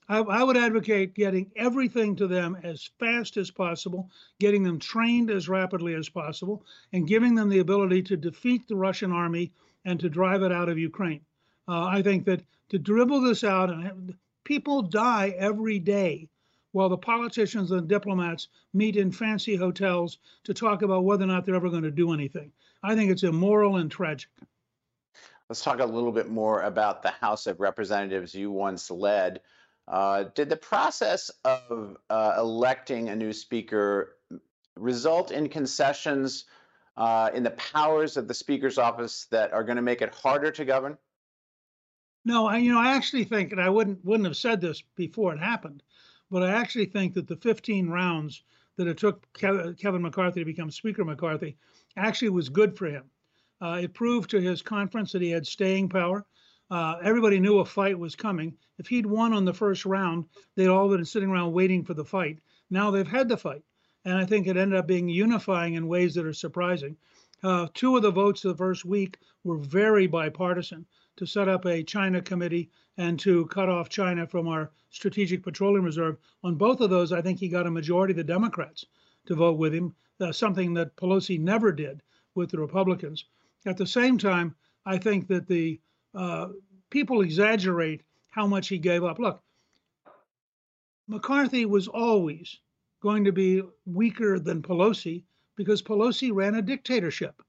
I, 0.09 0.19
I, 0.19 0.43
would 0.43 0.57
advocate 0.57 1.13
getting 1.13 1.51
everything 1.55 2.15
to 2.17 2.27
them 2.27 2.57
as 2.63 2.89
fast 2.99 3.37
as 3.37 3.51
possible, 3.51 4.09
getting 4.39 4.63
them 4.63 4.79
trained 4.79 5.29
as 5.29 5.47
rapidly 5.47 5.93
as 5.93 6.09
possible, 6.09 6.65
and 6.91 7.07
giving 7.07 7.35
them 7.35 7.49
the 7.49 7.59
ability 7.59 8.01
to 8.03 8.17
defeat 8.17 8.67
the 8.67 8.75
Russian 8.75 9.11
army 9.11 9.51
and 9.85 9.99
to 9.99 10.09
drive 10.09 10.43
it 10.43 10.51
out 10.51 10.69
of 10.69 10.77
Ukraine. 10.77 11.21
Uh, 11.67 11.85
I 11.85 12.01
think 12.01 12.25
that 12.25 12.43
to 12.69 12.79
dribble 12.79 13.21
this 13.21 13.43
out, 13.43 13.69
and 13.69 14.15
people 14.43 14.81
die 14.81 15.35
every 15.37 15.79
day 15.79 16.27
while 16.71 16.89
the 16.89 16.97
politicians 16.97 17.71
and 17.71 17.87
diplomats 17.87 18.47
meet 18.73 18.95
in 18.95 19.11
fancy 19.11 19.55
hotels 19.55 20.17
to 20.43 20.53
talk 20.53 20.81
about 20.81 21.03
whether 21.03 21.23
or 21.23 21.27
not 21.27 21.45
they're 21.45 21.55
ever 21.55 21.69
going 21.69 21.83
to 21.83 21.91
do 21.91 22.13
anything. 22.13 22.51
I 22.83 22.95
think 22.95 23.11
it's 23.11 23.23
immoral 23.23 23.77
and 23.77 23.91
tragic. 23.91 24.29
Let's 25.49 25.63
talk 25.63 25.79
a 25.79 25.85
little 25.85 26.13
bit 26.13 26.29
more 26.29 26.61
about 26.61 27.03
the 27.03 27.09
House 27.09 27.45
of 27.45 27.59
Representatives 27.59 28.33
you 28.33 28.51
once 28.51 28.89
led. 28.89 29.41
Uh, 29.87 30.25
did 30.35 30.49
the 30.49 30.57
process 30.57 31.31
of 31.43 31.97
uh, 32.09 32.35
electing 32.37 33.09
a 33.09 33.15
new 33.15 33.33
speaker 33.33 34.15
result 34.77 35.31
in 35.31 35.49
concessions 35.49 36.45
uh, 36.97 37.29
in 37.33 37.43
the 37.43 37.51
powers 37.51 38.17
of 38.17 38.27
the 38.27 38.33
speaker's 38.33 38.77
office 38.77 39.27
that 39.31 39.51
are 39.53 39.63
going 39.63 39.75
to 39.75 39.81
make 39.81 40.01
it 40.01 40.13
harder 40.13 40.51
to 40.51 40.65
govern? 40.65 40.97
No, 42.23 42.45
I 42.45 42.57
you 42.57 42.71
know 42.71 42.79
I 42.79 42.93
actually 42.93 43.23
think, 43.23 43.51
and 43.51 43.59
I 43.59 43.69
wouldn't 43.69 44.05
wouldn't 44.05 44.27
have 44.27 44.37
said 44.37 44.61
this 44.61 44.81
before 44.95 45.33
it 45.33 45.39
happened, 45.39 45.81
but 46.29 46.43
I 46.43 46.51
actually 46.51 46.85
think 46.85 47.15
that 47.15 47.27
the 47.27 47.35
15 47.35 47.89
rounds 47.89 48.43
that 48.77 48.87
it 48.87 48.97
took 48.97 49.31
Kevin 49.33 50.01
McCarthy 50.01 50.41
to 50.41 50.45
become 50.45 50.71
Speaker 50.71 51.03
McCarthy 51.03 51.57
actually 51.97 52.29
was 52.29 52.49
good 52.49 52.77
for 52.77 52.87
him. 52.87 53.03
Uh, 53.61 53.79
it 53.83 53.93
proved 53.93 54.29
to 54.31 54.41
his 54.41 54.61
conference 54.61 55.11
that 55.11 55.21
he 55.21 55.29
had 55.31 55.45
staying 55.45 55.89
power. 55.89 56.25
Uh, 56.71 56.95
everybody 57.03 57.37
knew 57.37 57.59
a 57.59 57.65
fight 57.65 57.99
was 57.99 58.15
coming. 58.15 58.57
If 58.77 58.87
he'd 58.87 59.05
won 59.05 59.33
on 59.33 59.43
the 59.43 59.53
first 59.53 59.85
round, 59.85 60.23
they'd 60.55 60.69
all 60.69 60.87
been 60.87 61.03
sitting 61.03 61.29
around 61.29 61.51
waiting 61.51 61.83
for 61.83 61.93
the 61.93 62.05
fight. 62.05 62.39
Now 62.69 62.89
they've 62.89 63.05
had 63.05 63.27
the 63.27 63.35
fight. 63.35 63.61
And 64.05 64.17
I 64.17 64.25
think 64.25 64.47
it 64.47 64.55
ended 64.55 64.79
up 64.79 64.87
being 64.87 65.09
unifying 65.09 65.73
in 65.73 65.89
ways 65.89 66.15
that 66.15 66.25
are 66.25 66.33
surprising. 66.33 66.95
Uh, 67.43 67.67
two 67.73 67.97
of 67.97 68.03
the 68.03 68.09
votes 68.09 68.41
the 68.41 68.55
first 68.55 68.85
week 68.85 69.17
were 69.43 69.57
very 69.57 70.07
bipartisan 70.07 70.85
to 71.17 71.25
set 71.25 71.49
up 71.49 71.65
a 71.65 71.83
China 71.83 72.21
committee 72.21 72.69
and 72.97 73.19
to 73.19 73.47
cut 73.47 73.67
off 73.67 73.89
China 73.89 74.25
from 74.25 74.47
our 74.47 74.71
strategic 74.91 75.43
petroleum 75.43 75.83
reserve. 75.83 76.17
On 76.41 76.55
both 76.55 76.79
of 76.79 76.89
those, 76.89 77.11
I 77.11 77.21
think 77.21 77.37
he 77.37 77.49
got 77.49 77.67
a 77.67 77.71
majority 77.71 78.13
of 78.13 78.17
the 78.17 78.23
Democrats 78.23 78.85
to 79.25 79.35
vote 79.35 79.57
with 79.57 79.73
him, 79.73 79.93
uh, 80.21 80.31
something 80.31 80.73
that 80.75 80.95
Pelosi 80.95 81.37
never 81.37 81.73
did 81.73 82.01
with 82.33 82.49
the 82.49 82.59
Republicans. 82.59 83.25
At 83.65 83.75
the 83.75 83.85
same 83.85 84.17
time, 84.17 84.55
I 84.85 84.97
think 84.97 85.27
that 85.27 85.47
the 85.47 85.81
uh, 86.13 86.47
people 86.89 87.21
exaggerate 87.21 88.03
how 88.29 88.47
much 88.47 88.67
he 88.67 88.77
gave 88.77 89.03
up. 89.03 89.19
Look, 89.19 89.41
McCarthy 91.07 91.65
was 91.65 91.87
always 91.87 92.59
going 93.01 93.25
to 93.25 93.31
be 93.31 93.61
weaker 93.85 94.39
than 94.39 94.61
Pelosi 94.61 95.23
because 95.55 95.81
Pelosi 95.81 96.31
ran 96.33 96.55
a 96.55 96.61
dictatorship. 96.61 97.41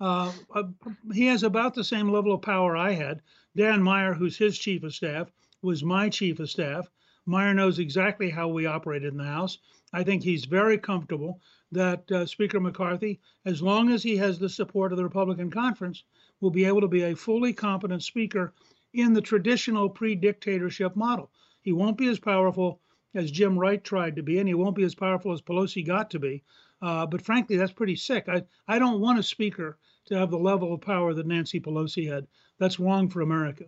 Uh, 0.00 0.32
uh, 0.54 0.64
he 1.12 1.26
has 1.26 1.42
about 1.42 1.74
the 1.74 1.84
same 1.84 2.10
level 2.10 2.32
of 2.32 2.42
power 2.42 2.76
I 2.76 2.92
had. 2.92 3.22
Dan 3.56 3.82
Meyer, 3.82 4.14
who's 4.14 4.36
his 4.36 4.58
chief 4.58 4.82
of 4.84 4.94
staff, 4.94 5.30
was 5.62 5.82
my 5.82 6.08
chief 6.08 6.38
of 6.38 6.50
staff. 6.50 6.88
Meyer 7.26 7.54
knows 7.54 7.78
exactly 7.78 8.30
how 8.30 8.48
we 8.48 8.66
operated 8.66 9.12
in 9.12 9.18
the 9.18 9.24
House. 9.24 9.58
I 9.92 10.04
think 10.04 10.22
he's 10.22 10.44
very 10.44 10.78
comfortable 10.78 11.40
that 11.72 12.10
uh, 12.10 12.26
Speaker 12.26 12.60
McCarthy, 12.60 13.20
as 13.44 13.60
long 13.62 13.90
as 13.90 14.02
he 14.02 14.16
has 14.16 14.38
the 14.38 14.48
support 14.48 14.92
of 14.92 14.98
the 14.98 15.04
Republican 15.04 15.50
conference, 15.50 16.04
will 16.40 16.50
be 16.50 16.64
able 16.64 16.80
to 16.80 16.88
be 16.88 17.02
a 17.02 17.16
fully 17.16 17.52
competent 17.52 18.02
speaker 18.02 18.54
in 18.94 19.12
the 19.12 19.20
traditional 19.20 19.88
pre 19.88 20.14
dictatorship 20.14 20.96
model. 20.96 21.30
He 21.60 21.72
won't 21.72 21.98
be 21.98 22.08
as 22.08 22.18
powerful 22.18 22.80
as 23.14 23.30
Jim 23.30 23.58
Wright 23.58 23.82
tried 23.82 24.16
to 24.16 24.22
be, 24.22 24.38
and 24.38 24.48
he 24.48 24.54
won't 24.54 24.76
be 24.76 24.84
as 24.84 24.94
powerful 24.94 25.32
as 25.32 25.42
Pelosi 25.42 25.84
got 25.86 26.10
to 26.10 26.18
be. 26.18 26.42
Uh, 26.80 27.06
but 27.06 27.22
frankly, 27.22 27.56
that's 27.56 27.72
pretty 27.72 27.96
sick. 27.96 28.28
I, 28.28 28.44
I 28.66 28.78
don't 28.78 29.00
want 29.00 29.18
a 29.18 29.22
speaker 29.22 29.78
to 30.06 30.16
have 30.16 30.30
the 30.30 30.38
level 30.38 30.72
of 30.72 30.80
power 30.80 31.12
that 31.12 31.26
Nancy 31.26 31.60
Pelosi 31.60 32.08
had. 32.08 32.26
That's 32.58 32.80
wrong 32.80 33.08
for 33.08 33.20
America. 33.20 33.64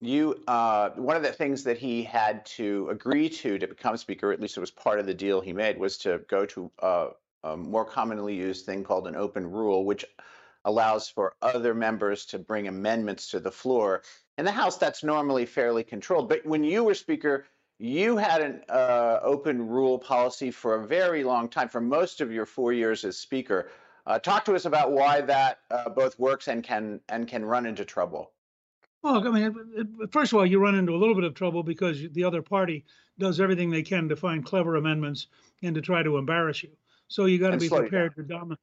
You, 0.00 0.42
uh, 0.46 0.90
one 0.90 1.16
of 1.16 1.22
the 1.22 1.32
things 1.32 1.64
that 1.64 1.78
he 1.78 2.02
had 2.02 2.44
to 2.46 2.88
agree 2.90 3.30
to 3.30 3.58
to 3.58 3.66
become 3.66 3.96
speaker, 3.96 4.30
at 4.30 4.40
least 4.40 4.56
it 4.56 4.60
was 4.60 4.70
part 4.70 5.00
of 5.00 5.06
the 5.06 5.14
deal 5.14 5.40
he 5.40 5.54
made, 5.54 5.78
was 5.78 5.96
to 5.98 6.20
go 6.28 6.44
to 6.46 6.70
uh, 6.80 7.08
a 7.44 7.56
more 7.56 7.84
commonly 7.84 8.34
used 8.34 8.66
thing 8.66 8.84
called 8.84 9.06
an 9.08 9.16
open 9.16 9.50
rule, 9.50 9.86
which 9.86 10.04
allows 10.66 11.08
for 11.08 11.34
other 11.40 11.72
members 11.74 12.26
to 12.26 12.38
bring 12.38 12.68
amendments 12.68 13.30
to 13.30 13.40
the 13.40 13.50
floor. 13.50 14.02
In 14.36 14.44
the 14.44 14.52
House, 14.52 14.76
that's 14.76 15.02
normally 15.02 15.46
fairly 15.46 15.82
controlled. 15.82 16.28
But 16.28 16.44
when 16.44 16.62
you 16.62 16.84
were 16.84 16.94
speaker, 16.94 17.46
you 17.78 18.16
had 18.16 18.42
an 18.42 18.62
uh, 18.68 19.20
open 19.22 19.66
rule 19.66 19.98
policy 19.98 20.50
for 20.50 20.74
a 20.74 20.86
very 20.86 21.24
long 21.24 21.48
time, 21.48 21.68
for 21.68 21.80
most 21.80 22.20
of 22.20 22.32
your 22.32 22.44
four 22.46 22.72
years 22.72 23.04
as 23.04 23.16
speaker. 23.16 23.70
Uh, 24.06 24.18
talk 24.18 24.44
to 24.44 24.54
us 24.54 24.66
about 24.66 24.92
why 24.92 25.20
that 25.20 25.60
uh, 25.70 25.88
both 25.88 26.18
works 26.18 26.48
and 26.48 26.62
can 26.62 27.00
and 27.08 27.26
can 27.28 27.44
run 27.44 27.66
into 27.66 27.84
trouble. 27.84 28.32
Well, 29.02 29.26
I 29.26 29.30
mean, 29.30 30.08
first 30.10 30.32
of 30.32 30.38
all, 30.38 30.46
you 30.46 30.58
run 30.58 30.74
into 30.74 30.94
a 30.94 30.98
little 30.98 31.14
bit 31.14 31.24
of 31.24 31.34
trouble 31.34 31.62
because 31.62 32.02
the 32.12 32.24
other 32.24 32.42
party 32.42 32.84
does 33.18 33.40
everything 33.40 33.70
they 33.70 33.82
can 33.82 34.08
to 34.08 34.16
find 34.16 34.44
clever 34.44 34.76
amendments 34.76 35.28
and 35.62 35.74
to 35.74 35.80
try 35.80 36.02
to 36.02 36.16
embarrass 36.16 36.62
you. 36.62 36.70
So 37.08 37.26
you 37.26 37.38
got 37.38 37.50
to 37.50 37.58
be 37.58 37.68
prepared 37.68 38.16
to 38.16 38.22
dominate. 38.22 38.58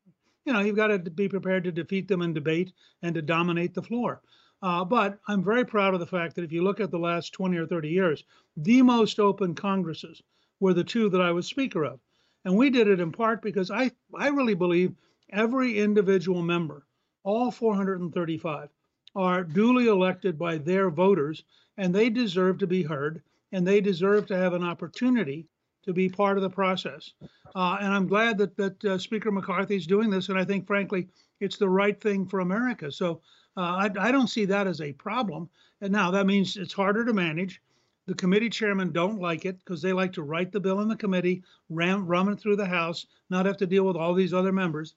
You 0.45 0.53
know, 0.53 0.59
you've 0.59 0.75
got 0.75 0.87
to 0.87 0.99
be 0.99 1.29
prepared 1.29 1.63
to 1.63 1.71
defeat 1.71 2.07
them 2.09 2.21
in 2.21 2.33
debate 2.33 2.73
and 3.01 3.15
to 3.15 3.21
dominate 3.21 3.73
the 3.73 3.81
floor. 3.81 4.21
Uh, 4.61 4.83
but 4.83 5.19
I'm 5.27 5.43
very 5.43 5.65
proud 5.65 5.93
of 5.93 5.99
the 5.99 6.07
fact 6.07 6.35
that 6.35 6.43
if 6.43 6.51
you 6.51 6.63
look 6.63 6.79
at 6.79 6.91
the 6.91 6.99
last 6.99 7.33
20 7.33 7.57
or 7.57 7.65
30 7.65 7.89
years, 7.89 8.23
the 8.57 8.81
most 8.81 9.19
open 9.19 9.55
Congresses 9.55 10.21
were 10.59 10.73
the 10.73 10.83
two 10.83 11.09
that 11.09 11.21
I 11.21 11.31
was 11.31 11.47
Speaker 11.47 11.83
of. 11.83 11.99
And 12.45 12.57
we 12.57 12.69
did 12.69 12.87
it 12.87 12.99
in 12.99 13.11
part 13.11 13.41
because 13.41 13.71
I, 13.71 13.91
I 14.17 14.29
really 14.29 14.53
believe 14.53 14.95
every 15.29 15.79
individual 15.79 16.41
member, 16.41 16.85
all 17.23 17.51
435, 17.51 18.69
are 19.15 19.43
duly 19.43 19.87
elected 19.87 20.37
by 20.37 20.57
their 20.57 20.89
voters, 20.89 21.43
and 21.77 21.93
they 21.93 22.09
deserve 22.09 22.57
to 22.59 22.67
be 22.67 22.83
heard, 22.83 23.21
and 23.51 23.65
they 23.65 23.81
deserve 23.81 24.25
to 24.27 24.37
have 24.37 24.53
an 24.53 24.63
opportunity 24.63 25.45
to 25.83 25.93
be 25.93 26.09
part 26.09 26.37
of 26.37 26.43
the 26.43 26.49
process. 26.49 27.13
Uh, 27.55 27.77
and 27.79 27.93
I'm 27.93 28.07
glad 28.07 28.37
that 28.37 28.55
that 28.57 28.85
uh, 28.85 28.97
Speaker 28.97 29.31
McCarthy 29.31 29.75
is 29.75 29.87
doing 29.87 30.09
this, 30.09 30.29
and 30.29 30.39
I 30.39 30.45
think, 30.45 30.65
frankly, 30.65 31.07
it's 31.39 31.57
the 31.57 31.69
right 31.69 31.99
thing 31.99 32.25
for 32.25 32.39
America. 32.39 32.91
So 32.91 33.21
uh, 33.57 33.87
I, 33.87 33.89
I 33.99 34.11
don't 34.11 34.29
see 34.29 34.45
that 34.45 34.65
as 34.67 34.81
a 34.81 34.93
problem. 34.93 35.49
And 35.81 35.91
now 35.91 36.09
that 36.11 36.25
means 36.25 36.57
it's 36.57 36.73
harder 36.73 37.05
to 37.05 37.13
manage. 37.13 37.61
The 38.05 38.15
committee 38.15 38.49
chairmen 38.49 38.91
don't 38.91 39.19
like 39.19 39.45
it 39.45 39.59
because 39.59 39.81
they 39.81 39.93
like 39.93 40.13
to 40.13 40.23
write 40.23 40.51
the 40.51 40.59
bill 40.59 40.79
in 40.81 40.87
the 40.87 40.95
committee, 40.95 41.43
ram, 41.69 42.05
rum 42.05 42.29
it 42.29 42.39
through 42.39 42.55
the 42.55 42.65
House, 42.65 43.05
not 43.29 43.45
have 43.45 43.57
to 43.57 43.67
deal 43.67 43.83
with 43.85 43.95
all 43.95 44.13
these 44.13 44.33
other 44.33 44.51
members 44.51 44.95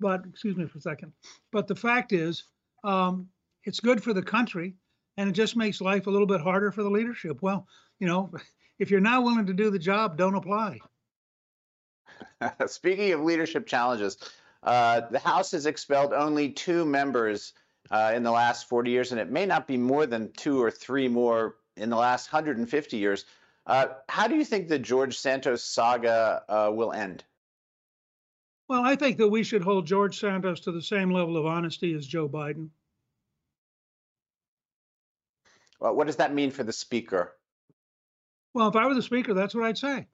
but 0.00 0.24
excuse 0.28 0.56
me 0.56 0.66
for 0.66 0.78
a 0.78 0.82
second. 0.82 1.12
But 1.50 1.66
the 1.66 1.74
fact 1.74 2.12
is, 2.12 2.44
um, 2.82 3.28
it's 3.64 3.80
good 3.80 4.02
for 4.02 4.12
the 4.12 4.22
country, 4.22 4.74
and 5.16 5.28
it 5.28 5.32
just 5.32 5.56
makes 5.56 5.80
life 5.80 6.06
a 6.06 6.10
little 6.10 6.26
bit 6.26 6.40
harder 6.40 6.70
for 6.70 6.82
the 6.82 6.90
leadership. 6.90 7.42
Well, 7.42 7.66
you 7.98 8.06
know, 8.06 8.32
if 8.78 8.90
you're 8.90 9.00
not 9.00 9.24
willing 9.24 9.46
to 9.46 9.54
do 9.54 9.70
the 9.70 9.78
job, 9.78 10.16
don't 10.16 10.34
apply. 10.34 10.78
Speaking 12.66 13.12
of 13.12 13.20
leadership 13.20 13.66
challenges, 13.66 14.18
uh, 14.62 15.02
the 15.10 15.18
House 15.18 15.52
has 15.52 15.66
expelled 15.66 16.12
only 16.12 16.50
two 16.50 16.84
members 16.84 17.52
uh, 17.90 18.12
in 18.14 18.22
the 18.22 18.30
last 18.30 18.68
40 18.68 18.90
years, 18.90 19.12
and 19.12 19.20
it 19.20 19.30
may 19.30 19.46
not 19.46 19.66
be 19.66 19.76
more 19.76 20.06
than 20.06 20.32
two 20.32 20.62
or 20.62 20.70
three 20.70 21.08
more 21.08 21.56
in 21.76 21.90
the 21.90 21.96
last 21.96 22.32
150 22.32 22.96
years. 22.96 23.24
Uh, 23.66 23.86
how 24.08 24.28
do 24.28 24.36
you 24.36 24.44
think 24.44 24.68
the 24.68 24.78
George 24.78 25.18
Santos 25.18 25.64
saga 25.64 26.42
uh, 26.48 26.70
will 26.72 26.92
end? 26.92 27.24
Well, 28.68 28.82
I 28.82 28.96
think 28.96 29.18
that 29.18 29.28
we 29.28 29.42
should 29.42 29.62
hold 29.62 29.86
George 29.86 30.18
Santos 30.18 30.60
to 30.60 30.72
the 30.72 30.82
same 30.82 31.10
level 31.10 31.36
of 31.36 31.46
honesty 31.46 31.94
as 31.94 32.06
Joe 32.06 32.28
Biden. 32.28 32.68
What 35.92 36.06
does 36.06 36.16
that 36.16 36.34
mean 36.34 36.50
for 36.50 36.64
the 36.64 36.72
speaker? 36.72 37.34
Well, 38.54 38.68
if 38.68 38.76
I 38.76 38.86
were 38.86 38.94
the 38.94 39.02
speaker, 39.02 39.34
that's 39.34 39.54
what 39.54 39.64
I'd 39.64 39.78
say. 39.78 40.06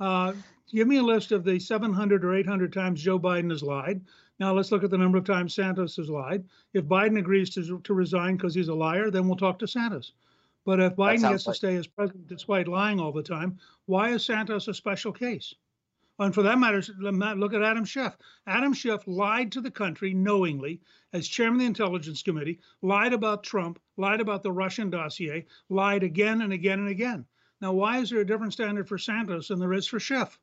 Uh, 0.00 0.32
give 0.72 0.88
me 0.88 0.96
a 0.96 1.02
list 1.02 1.32
of 1.32 1.44
the 1.44 1.58
700 1.58 2.24
or 2.24 2.34
800 2.34 2.72
times 2.72 3.02
Joe 3.02 3.18
Biden 3.18 3.50
has 3.50 3.62
lied. 3.62 4.00
Now 4.40 4.52
let's 4.52 4.72
look 4.72 4.82
at 4.82 4.90
the 4.90 4.98
number 4.98 5.18
of 5.18 5.24
times 5.24 5.54
Santos 5.54 5.96
has 5.96 6.08
lied. 6.08 6.44
If 6.72 6.86
Biden 6.86 7.18
agrees 7.18 7.50
to, 7.50 7.78
to 7.80 7.94
resign 7.94 8.36
because 8.36 8.54
he's 8.54 8.68
a 8.68 8.74
liar, 8.74 9.10
then 9.10 9.28
we'll 9.28 9.36
talk 9.36 9.58
to 9.60 9.68
Santos. 9.68 10.12
But 10.64 10.80
if 10.80 10.96
Biden 10.96 11.20
gets 11.20 11.46
like... 11.46 11.54
to 11.54 11.58
stay 11.58 11.76
as 11.76 11.86
president 11.86 12.26
despite 12.26 12.66
lying 12.66 12.98
all 12.98 13.12
the 13.12 13.22
time, 13.22 13.58
why 13.86 14.10
is 14.10 14.24
Santos 14.24 14.66
a 14.66 14.74
special 14.74 15.12
case? 15.12 15.54
And 16.18 16.32
for 16.32 16.42
that 16.44 16.60
matter, 16.60 16.80
look 17.00 17.54
at 17.54 17.62
Adam 17.62 17.84
Schiff. 17.84 18.16
Adam 18.46 18.72
Schiff 18.72 19.02
lied 19.08 19.50
to 19.52 19.60
the 19.60 19.70
country 19.70 20.14
knowingly 20.14 20.80
as 21.12 21.26
chairman 21.26 21.56
of 21.56 21.60
the 21.60 21.66
Intelligence 21.66 22.22
Committee, 22.22 22.60
lied 22.82 23.12
about 23.12 23.42
Trump, 23.42 23.80
lied 23.96 24.20
about 24.20 24.44
the 24.44 24.52
Russian 24.52 24.90
dossier, 24.90 25.46
lied 25.68 26.04
again 26.04 26.42
and 26.42 26.52
again 26.52 26.78
and 26.78 26.88
again. 26.88 27.26
Now, 27.60 27.72
why 27.72 27.98
is 27.98 28.10
there 28.10 28.20
a 28.20 28.26
different 28.26 28.52
standard 28.52 28.88
for 28.88 28.96
Santos 28.96 29.48
than 29.48 29.58
there 29.58 29.72
is 29.72 29.88
for 29.88 29.98
Schiff? 29.98 30.38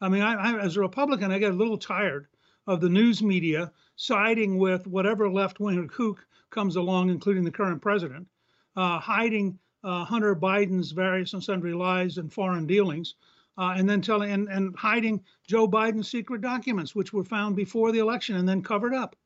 I 0.00 0.08
mean, 0.08 0.22
I, 0.22 0.34
I, 0.34 0.58
as 0.60 0.76
a 0.76 0.80
Republican, 0.80 1.30
I 1.30 1.38
get 1.38 1.52
a 1.52 1.56
little 1.56 1.78
tired 1.78 2.26
of 2.66 2.80
the 2.80 2.88
news 2.88 3.22
media 3.22 3.70
siding 3.96 4.56
with 4.56 4.86
whatever 4.86 5.28
left 5.28 5.60
wing 5.60 5.88
kook 5.88 6.26
comes 6.48 6.76
along, 6.76 7.10
including 7.10 7.44
the 7.44 7.50
current 7.50 7.82
president, 7.82 8.28
uh, 8.76 8.98
hiding 8.98 9.58
uh, 9.84 10.04
Hunter 10.04 10.34
Biden's 10.34 10.92
various 10.92 11.34
and 11.34 11.44
sundry 11.44 11.74
lies 11.74 12.16
and 12.16 12.32
foreign 12.32 12.66
dealings 12.66 13.14
uh, 13.58 13.74
and 13.76 13.88
then 13.88 14.00
telling 14.00 14.30
and, 14.30 14.48
and 14.48 14.74
hiding 14.76 15.22
Joe 15.46 15.68
Biden's 15.68 16.10
secret 16.10 16.40
documents, 16.40 16.94
which 16.94 17.12
were 17.12 17.24
found 17.24 17.56
before 17.56 17.92
the 17.92 17.98
election 17.98 18.36
and 18.36 18.48
then 18.48 18.62
covered 18.62 18.94
up. 18.94 19.16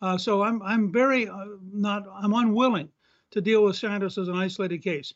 Uh, 0.00 0.18
so 0.18 0.42
I'm 0.42 0.62
I'm 0.62 0.92
very 0.92 1.28
uh, 1.28 1.46
not 1.72 2.04
I'm 2.12 2.34
unwilling 2.34 2.88
to 3.30 3.40
deal 3.40 3.64
with 3.64 3.76
Santos 3.76 4.18
as 4.18 4.28
an 4.28 4.36
isolated 4.36 4.78
case. 4.78 5.14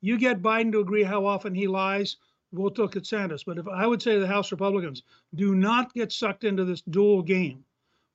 You 0.00 0.18
get 0.18 0.42
Biden 0.42 0.72
to 0.72 0.80
agree 0.80 1.04
how 1.04 1.24
often 1.24 1.54
he 1.54 1.66
lies, 1.66 2.16
we'll 2.52 2.72
look 2.76 2.96
at 2.96 3.06
Santos. 3.06 3.44
But 3.44 3.58
if 3.58 3.66
I 3.68 3.86
would 3.86 4.02
say 4.02 4.14
to 4.14 4.20
the 4.20 4.26
House 4.26 4.52
Republicans, 4.52 5.02
do 5.34 5.54
not 5.54 5.94
get 5.94 6.12
sucked 6.12 6.44
into 6.44 6.64
this 6.64 6.82
dual 6.82 7.22
game 7.22 7.64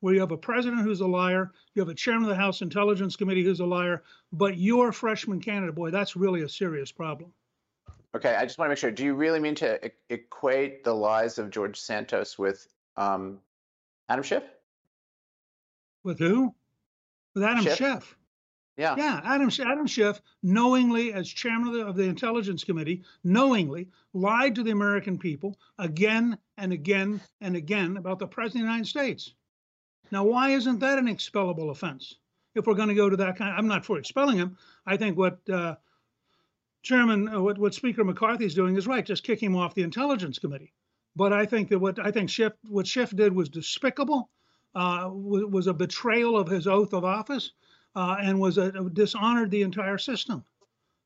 where 0.02 0.14
you 0.14 0.20
have 0.20 0.32
a 0.32 0.38
president 0.38 0.82
who's 0.82 1.02
a 1.02 1.08
liar, 1.08 1.52
you 1.74 1.82
have 1.82 1.90
a 1.90 1.96
chairman 1.96 2.24
of 2.24 2.30
the 2.30 2.36
House 2.36 2.62
Intelligence 2.62 3.16
Committee 3.16 3.44
who's 3.44 3.60
a 3.60 3.66
liar, 3.66 4.04
but 4.34 4.58
you're 4.58 4.92
freshman 4.92 5.40
candidate, 5.40 5.76
boy, 5.76 5.92
that's 5.92 6.16
really 6.16 6.42
a 6.42 6.50
serious 6.50 6.92
problem. 6.92 7.32
Okay, 8.16 8.36
I 8.36 8.44
just 8.44 8.58
want 8.58 8.68
to 8.68 8.70
make 8.70 8.78
sure. 8.78 8.92
Do 8.92 9.06
you 9.06 9.14
really 9.14 9.40
mean 9.40 9.56
to 9.56 9.86
e- 9.86 9.92
equate 10.10 10.84
the 10.84 10.94
lies 10.94 11.38
of 11.38 11.50
George 11.50 11.80
Santos 11.80 12.38
with 12.38 12.68
um, 12.98 13.40
Adam 14.10 14.24
Schiff? 14.24 14.44
With 16.04 16.20
who? 16.20 16.54
With 17.34 17.44
Adam 17.44 17.64
Schiff? 17.64 17.78
Schiff. 17.78 18.18
Yeah. 18.78 18.96
Yeah, 18.98 19.22
Adam 19.24 19.50
Adam 19.60 19.86
Schiff, 19.86 20.22
knowingly 20.42 21.14
as 21.14 21.30
chairman 21.30 21.68
of 21.68 21.74
the, 21.74 21.86
of 21.86 21.96
the 21.96 22.04
Intelligence 22.04 22.64
Committee, 22.64 23.04
knowingly 23.24 23.90
lied 24.14 24.56
to 24.56 24.64
the 24.64 24.72
American 24.72 25.18
people 25.20 25.58
again 25.78 26.38
and 26.58 26.74
again 26.74 27.22
and 27.42 27.56
again 27.56 27.98
about 27.98 28.20
the 28.20 28.28
president 28.28 28.64
of 28.64 28.68
the 28.68 28.72
United 28.72 28.88
States. 28.88 29.34
Now, 30.10 30.24
why 30.24 30.50
isn't 30.50 30.80
that 30.80 30.98
an 30.98 31.08
expellable 31.08 31.70
offense? 31.70 32.16
If 32.56 32.66
we're 32.66 32.74
going 32.74 32.90
to 32.90 32.96
go 32.96 33.10
to 33.10 33.18
that 33.18 33.38
kind, 33.38 33.54
I'm 33.56 33.68
not 33.68 33.86
for 33.86 33.98
expelling 33.98 34.38
him. 34.38 34.58
I 34.86 34.98
think 34.98 35.18
what 35.18 35.40
uh, 35.50 35.76
Chairman, 36.84 37.30
uh, 37.30 37.42
what 37.42 37.58
what 37.58 37.74
Speaker 37.74 38.04
McCarthy 38.04 38.46
is 38.46 38.56
doing 38.56 38.76
is 38.76 38.88
right. 38.88 39.06
Just 39.06 39.24
kick 39.24 39.42
him 39.42 39.56
off 39.56 39.76
the 39.76 39.84
Intelligence 39.84 40.40
Committee. 40.40 40.74
But 41.16 41.34
I 41.34 41.46
think 41.46 41.70
that 41.70 41.80
what 41.80 42.00
I 42.00 42.12
think 42.12 42.30
Schiff 42.30 42.54
what 42.64 42.88
Schiff 42.88 43.16
did 43.16 43.34
was 43.34 43.50
despicable, 43.50 44.30
uh, 44.76 45.10
was, 45.12 45.46
was 45.46 45.68
a 45.68 45.74
betrayal 45.74 46.38
of 46.38 46.48
his 46.48 46.68
oath 46.68 46.94
of 46.94 47.06
office 47.06 47.52
uh, 47.96 48.16
and 48.22 48.40
was 48.40 48.58
a, 48.58 48.72
dishonored 48.90 49.52
the 49.52 49.62
entire 49.62 49.98
system. 49.98 50.44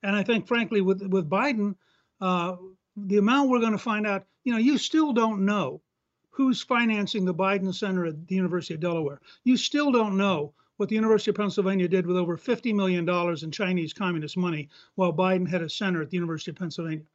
And 0.03 0.15
I 0.15 0.23
think, 0.23 0.47
frankly, 0.47 0.81
with 0.81 1.01
with 1.01 1.29
Biden, 1.29 1.75
uh, 2.21 2.55
the 2.95 3.17
amount 3.17 3.49
we're 3.49 3.59
going 3.59 3.71
to 3.71 3.77
find 3.77 4.05
out, 4.07 4.25
you 4.43 4.53
know, 4.53 4.59
you 4.59 4.77
still 4.77 5.13
don't 5.13 5.45
know 5.45 5.81
who's 6.29 6.61
financing 6.61 7.25
the 7.25 7.33
Biden 7.33 7.73
Center 7.73 8.05
at 8.05 8.27
the 8.27 8.35
University 8.35 8.73
of 8.73 8.81
Delaware. 8.81 9.21
You 9.43 9.57
still 9.57 9.91
don't 9.91 10.17
know 10.17 10.53
what 10.77 10.89
the 10.89 10.95
University 10.95 11.31
of 11.31 11.37
Pennsylvania 11.37 11.87
did 11.87 12.05
with 12.05 12.17
over 12.17 12.37
$50 12.37 12.73
million 12.73 13.07
in 13.43 13.51
Chinese 13.51 13.93
communist 13.93 14.37
money 14.37 14.69
while 14.95 15.13
Biden 15.13 15.49
had 15.49 15.61
a 15.61 15.69
center 15.69 16.01
at 16.01 16.09
the 16.09 16.17
University 16.17 16.51
of 16.51 16.57
Pennsylvania. 16.57 17.05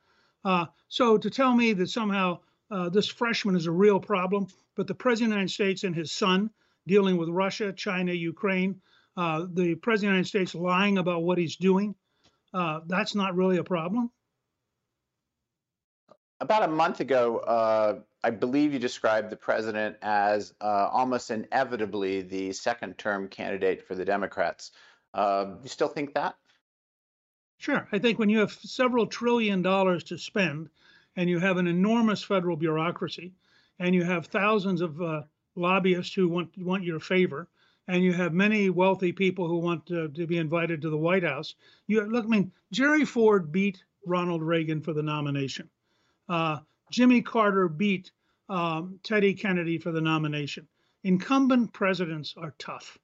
Uh, 0.44 0.66
so 0.88 1.18
to 1.18 1.28
tell 1.28 1.54
me 1.54 1.72
that 1.74 1.90
somehow 1.90 2.38
uh, 2.70 2.88
this 2.88 3.08
freshman 3.08 3.56
is 3.56 3.66
a 3.66 3.70
real 3.70 4.00
problem, 4.00 4.46
but 4.76 4.86
the 4.86 4.94
President 4.94 5.26
of 5.26 5.30
the 5.30 5.36
United 5.36 5.52
States 5.52 5.84
and 5.84 5.94
his 5.94 6.12
son 6.12 6.50
dealing 6.86 7.16
with 7.16 7.28
Russia, 7.28 7.72
China, 7.72 8.12
Ukraine, 8.12 8.80
uh, 9.16 9.46
the 9.52 9.74
President 9.74 9.92
of 9.92 10.00
the 10.00 10.06
United 10.06 10.28
States 10.28 10.54
lying 10.54 10.98
about 10.98 11.22
what 11.22 11.36
he's 11.36 11.56
doing, 11.56 11.94
uh, 12.54 12.80
that's 12.86 13.14
not 13.14 13.36
really 13.36 13.58
a 13.58 13.64
problem. 13.64 14.10
About 16.40 16.62
a 16.62 16.68
month 16.68 17.00
ago, 17.00 17.38
uh, 17.38 18.00
I 18.22 18.30
believe 18.30 18.72
you 18.72 18.78
described 18.78 19.30
the 19.30 19.36
president 19.36 19.96
as 20.02 20.52
uh, 20.60 20.88
almost 20.92 21.30
inevitably 21.30 22.22
the 22.22 22.52
second 22.52 22.98
term 22.98 23.28
candidate 23.28 23.86
for 23.86 23.94
the 23.94 24.04
Democrats. 24.04 24.72
Uh, 25.14 25.54
you 25.62 25.68
still 25.68 25.88
think 25.88 26.14
that? 26.14 26.36
Sure. 27.58 27.88
I 27.92 27.98
think 27.98 28.18
when 28.18 28.28
you 28.28 28.38
have 28.40 28.52
several 28.52 29.06
trillion 29.06 29.62
dollars 29.62 30.04
to 30.04 30.18
spend 30.18 30.68
and 31.16 31.28
you 31.28 31.38
have 31.38 31.56
an 31.56 31.66
enormous 31.66 32.22
federal 32.22 32.56
bureaucracy 32.56 33.32
and 33.78 33.94
you 33.94 34.04
have 34.04 34.26
thousands 34.26 34.80
of 34.80 35.00
uh, 35.00 35.22
lobbyists 35.56 36.14
who 36.14 36.28
want, 36.28 36.56
want 36.56 36.84
your 36.84 37.00
favor 37.00 37.48
and 37.88 38.04
you 38.04 38.12
have 38.12 38.32
many 38.32 38.70
wealthy 38.70 39.12
people 39.12 39.48
who 39.48 39.58
want 39.58 39.84
to, 39.86 40.08
to 40.08 40.26
be 40.26 40.38
invited 40.38 40.82
to 40.82 40.90
the 40.90 40.96
White 40.96 41.24
House, 41.24 41.54
you 41.86 42.00
look, 42.02 42.24
I 42.24 42.28
mean, 42.28 42.52
Jerry 42.70 43.04
Ford 43.04 43.50
beat 43.50 43.82
Ronald 44.06 44.42
Reagan 44.42 44.80
for 44.80 44.92
the 44.92 45.02
nomination. 45.02 45.68
Uh, 46.28 46.58
Jimmy 46.90 47.22
Carter 47.22 47.68
beat 47.68 48.10
um, 48.48 48.98
Teddy 49.02 49.32
Kennedy 49.32 49.78
for 49.78 49.92
the 49.92 50.00
nomination. 50.00 50.66
Incumbent 51.04 51.72
presidents 51.72 52.34
are 52.36 52.54
tough. 52.58 52.98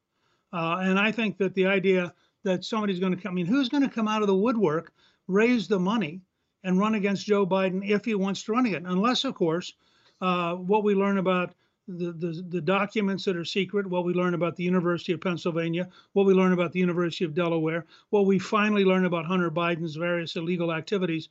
Uh, 0.52 0.78
and 0.80 0.98
I 0.98 1.12
think 1.12 1.38
that 1.38 1.54
the 1.54 1.66
idea 1.66 2.12
that 2.42 2.64
somebody's 2.64 3.00
going 3.00 3.14
to 3.14 3.20
come, 3.20 3.32
I 3.32 3.34
mean, 3.34 3.46
who's 3.46 3.68
going 3.68 3.82
to 3.82 3.88
come 3.88 4.08
out 4.08 4.22
of 4.22 4.28
the 4.28 4.36
woodwork, 4.36 4.92
raise 5.28 5.68
the 5.68 5.78
money, 5.78 6.20
and 6.64 6.78
run 6.78 6.94
against 6.94 7.26
Joe 7.26 7.46
Biden 7.46 7.88
if 7.88 8.04
he 8.04 8.14
wants 8.14 8.42
to 8.44 8.52
run 8.52 8.66
again? 8.66 8.86
Unless, 8.86 9.24
of 9.24 9.34
course, 9.34 9.74
uh, 10.20 10.54
what 10.54 10.84
we 10.84 10.94
learn 10.94 11.18
about 11.18 11.54
the, 11.88 12.12
the, 12.12 12.44
the 12.48 12.60
documents 12.60 13.24
that 13.24 13.36
are 13.36 13.44
secret, 13.44 13.86
what 13.86 14.04
we 14.04 14.12
learn 14.12 14.34
about 14.34 14.56
the 14.56 14.64
University 14.64 15.12
of 15.12 15.20
Pennsylvania, 15.20 15.88
what 16.14 16.26
we 16.26 16.34
learn 16.34 16.52
about 16.52 16.72
the 16.72 16.80
University 16.80 17.24
of 17.24 17.34
Delaware, 17.34 17.86
what 18.10 18.26
we 18.26 18.38
finally 18.38 18.84
learn 18.84 19.04
about 19.04 19.26
Hunter 19.26 19.50
Biden's 19.50 19.94
various 19.94 20.34
illegal 20.34 20.72
activities 20.72 21.28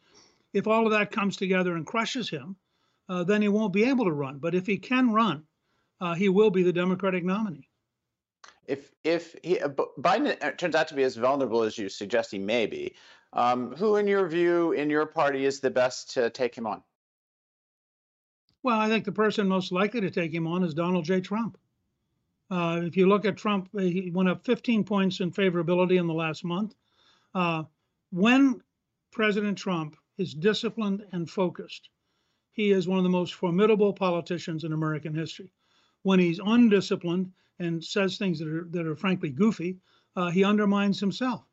if 0.56 0.68
all 0.68 0.86
of 0.86 0.94
that 0.94 1.12
comes 1.12 1.36
together 1.36 1.76
and 1.76 1.86
crushes 1.86 2.30
him, 2.30 2.56
uh, 3.10 3.26
then 3.26 3.42
he 3.42 3.50
won't 3.50 3.74
be 3.74 3.84
able 3.84 4.06
to 4.06 4.12
run. 4.12 4.40
But 4.40 4.56
if 4.56 4.66
he 4.66 4.78
can 4.78 5.12
run, 5.12 5.44
uh, 6.00 6.16
he 6.16 6.30
will 6.30 6.50
be 6.50 6.64
the 6.64 6.74
Democratic 6.74 7.26
nominee. 7.26 7.70
If 8.66 8.92
if 9.04 9.36
he, 9.44 9.60
uh, 9.60 9.68
Biden 10.00 10.42
uh, 10.42 10.52
turns 10.52 10.74
out 10.74 10.88
to 10.88 10.96
be 10.96 11.04
as 11.04 11.18
vulnerable 11.18 11.62
as 11.62 11.78
you 11.78 11.90
suggest 11.90 12.32
he 12.32 12.40
may 12.40 12.66
be, 12.66 12.96
um, 13.34 13.76
who, 13.76 13.98
in 13.98 14.08
your 14.08 14.28
view, 14.28 14.72
in 14.72 14.90
your 14.90 15.06
party, 15.06 15.46
is 15.46 15.60
the 15.60 15.70
best 15.70 16.12
to 16.12 16.30
take 16.30 16.56
him 16.56 16.66
on? 16.66 16.82
Well, 18.64 18.80
I 18.80 18.88
think 18.88 19.04
the 19.04 19.12
person 19.12 19.48
most 19.48 19.72
likely 19.72 20.02
to 20.02 20.10
take 20.10 20.34
him 20.34 20.48
on 20.48 20.64
is 20.64 20.74
Donald 20.74 21.04
J. 21.06 21.20
Trump. 21.20 21.58
Uh, 22.50 22.80
if 22.84 22.96
you 22.96 23.08
look 23.08 23.26
at 23.26 23.38
Trump, 23.38 23.70
uh, 23.78 23.82
he 23.82 24.10
went 24.10 24.30
up 24.30 24.46
15 24.46 24.86
points 24.86 25.20
in 25.20 25.32
favorability 25.32 26.00
in 26.00 26.08
the 26.08 26.14
last 26.14 26.44
month. 26.46 26.74
when 28.12 28.62
President 29.12 29.58
Trump 29.58 29.98
is 30.18 30.34
disciplined 30.34 31.06
and 31.12 31.30
focused. 31.30 31.90
He 32.52 32.72
is 32.72 32.88
one 32.88 32.98
of 32.98 33.04
the 33.04 33.10
most 33.10 33.34
formidable 33.34 33.92
politicians 33.92 34.64
in 34.64 34.72
American 34.72 35.14
history. 35.14 35.52
When 36.04 36.20
he's 36.20 36.40
undisciplined 36.40 37.34
and 37.60 37.84
says 37.84 38.18
things 38.18 38.40
that 38.40 38.48
are 38.48 38.66
that 38.72 38.86
are 38.86 38.96
frankly 38.96 39.30
goofy, 39.30 39.78
uh, 40.16 40.30
he 40.30 40.44
undermines 40.44 41.00
himself. 41.00 41.44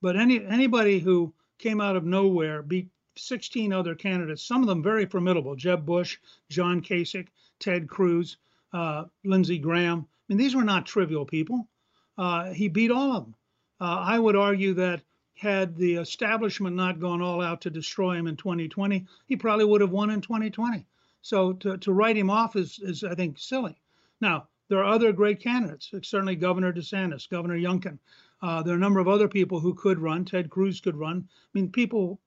But 0.00 0.16
any 0.16 0.44
anybody 0.46 0.98
who 0.98 1.34
came 1.58 1.80
out 1.80 1.96
of 1.96 2.04
nowhere 2.04 2.62
beat 2.62 2.88
16 3.16 3.72
other 3.72 3.94
candidates, 3.94 4.42
some 4.42 4.62
of 4.62 4.68
them 4.68 4.82
very 4.82 5.04
formidable: 5.06 5.56
Jeb 5.56 5.84
Bush, 5.84 6.18
John 6.48 6.80
Kasich, 6.80 7.28
Ted 7.58 7.88
Cruz, 7.88 8.38
uh, 8.72 9.04
Lindsey 9.24 9.58
Graham. 9.58 10.00
I 10.00 10.22
mean, 10.28 10.38
these 10.38 10.54
were 10.54 10.64
not 10.64 10.86
trivial 10.86 11.24
people. 11.24 11.68
Uh, 12.16 12.52
he 12.52 12.68
beat 12.68 12.90
all 12.90 13.12
of 13.12 13.24
them. 13.24 13.34
Uh, 13.80 13.98
I 14.00 14.18
would 14.18 14.36
argue 14.36 14.74
that 14.74 15.02
had 15.36 15.76
the 15.76 15.96
establishment 15.96 16.74
not 16.74 16.98
gone 16.98 17.20
all 17.20 17.42
out 17.42 17.60
to 17.60 17.70
destroy 17.70 18.14
him 18.16 18.26
in 18.26 18.36
2020, 18.36 19.06
he 19.26 19.36
probably 19.36 19.66
would 19.66 19.82
have 19.82 19.90
won 19.90 20.10
in 20.10 20.20
2020. 20.22 20.86
So 21.20 21.52
to, 21.54 21.76
to 21.76 21.92
write 21.92 22.16
him 22.16 22.30
off 22.30 22.56
is, 22.56 22.78
is, 22.78 23.04
I 23.04 23.14
think, 23.14 23.38
silly. 23.38 23.76
Now, 24.20 24.48
there 24.68 24.78
are 24.78 24.92
other 24.92 25.12
great 25.12 25.40
candidates, 25.40 25.90
certainly 26.02 26.36
Governor 26.36 26.72
DeSantis, 26.72 27.28
Governor 27.28 27.58
Youngkin. 27.58 27.98
Uh, 28.40 28.62
there 28.62 28.74
are 28.74 28.78
a 28.78 28.80
number 28.80 29.00
of 29.00 29.08
other 29.08 29.28
people 29.28 29.60
who 29.60 29.74
could 29.74 29.98
run. 29.98 30.24
Ted 30.24 30.48
Cruz 30.48 30.80
could 30.80 30.96
run. 30.96 31.28
I 31.28 31.48
mean, 31.52 31.70
people 31.70 32.18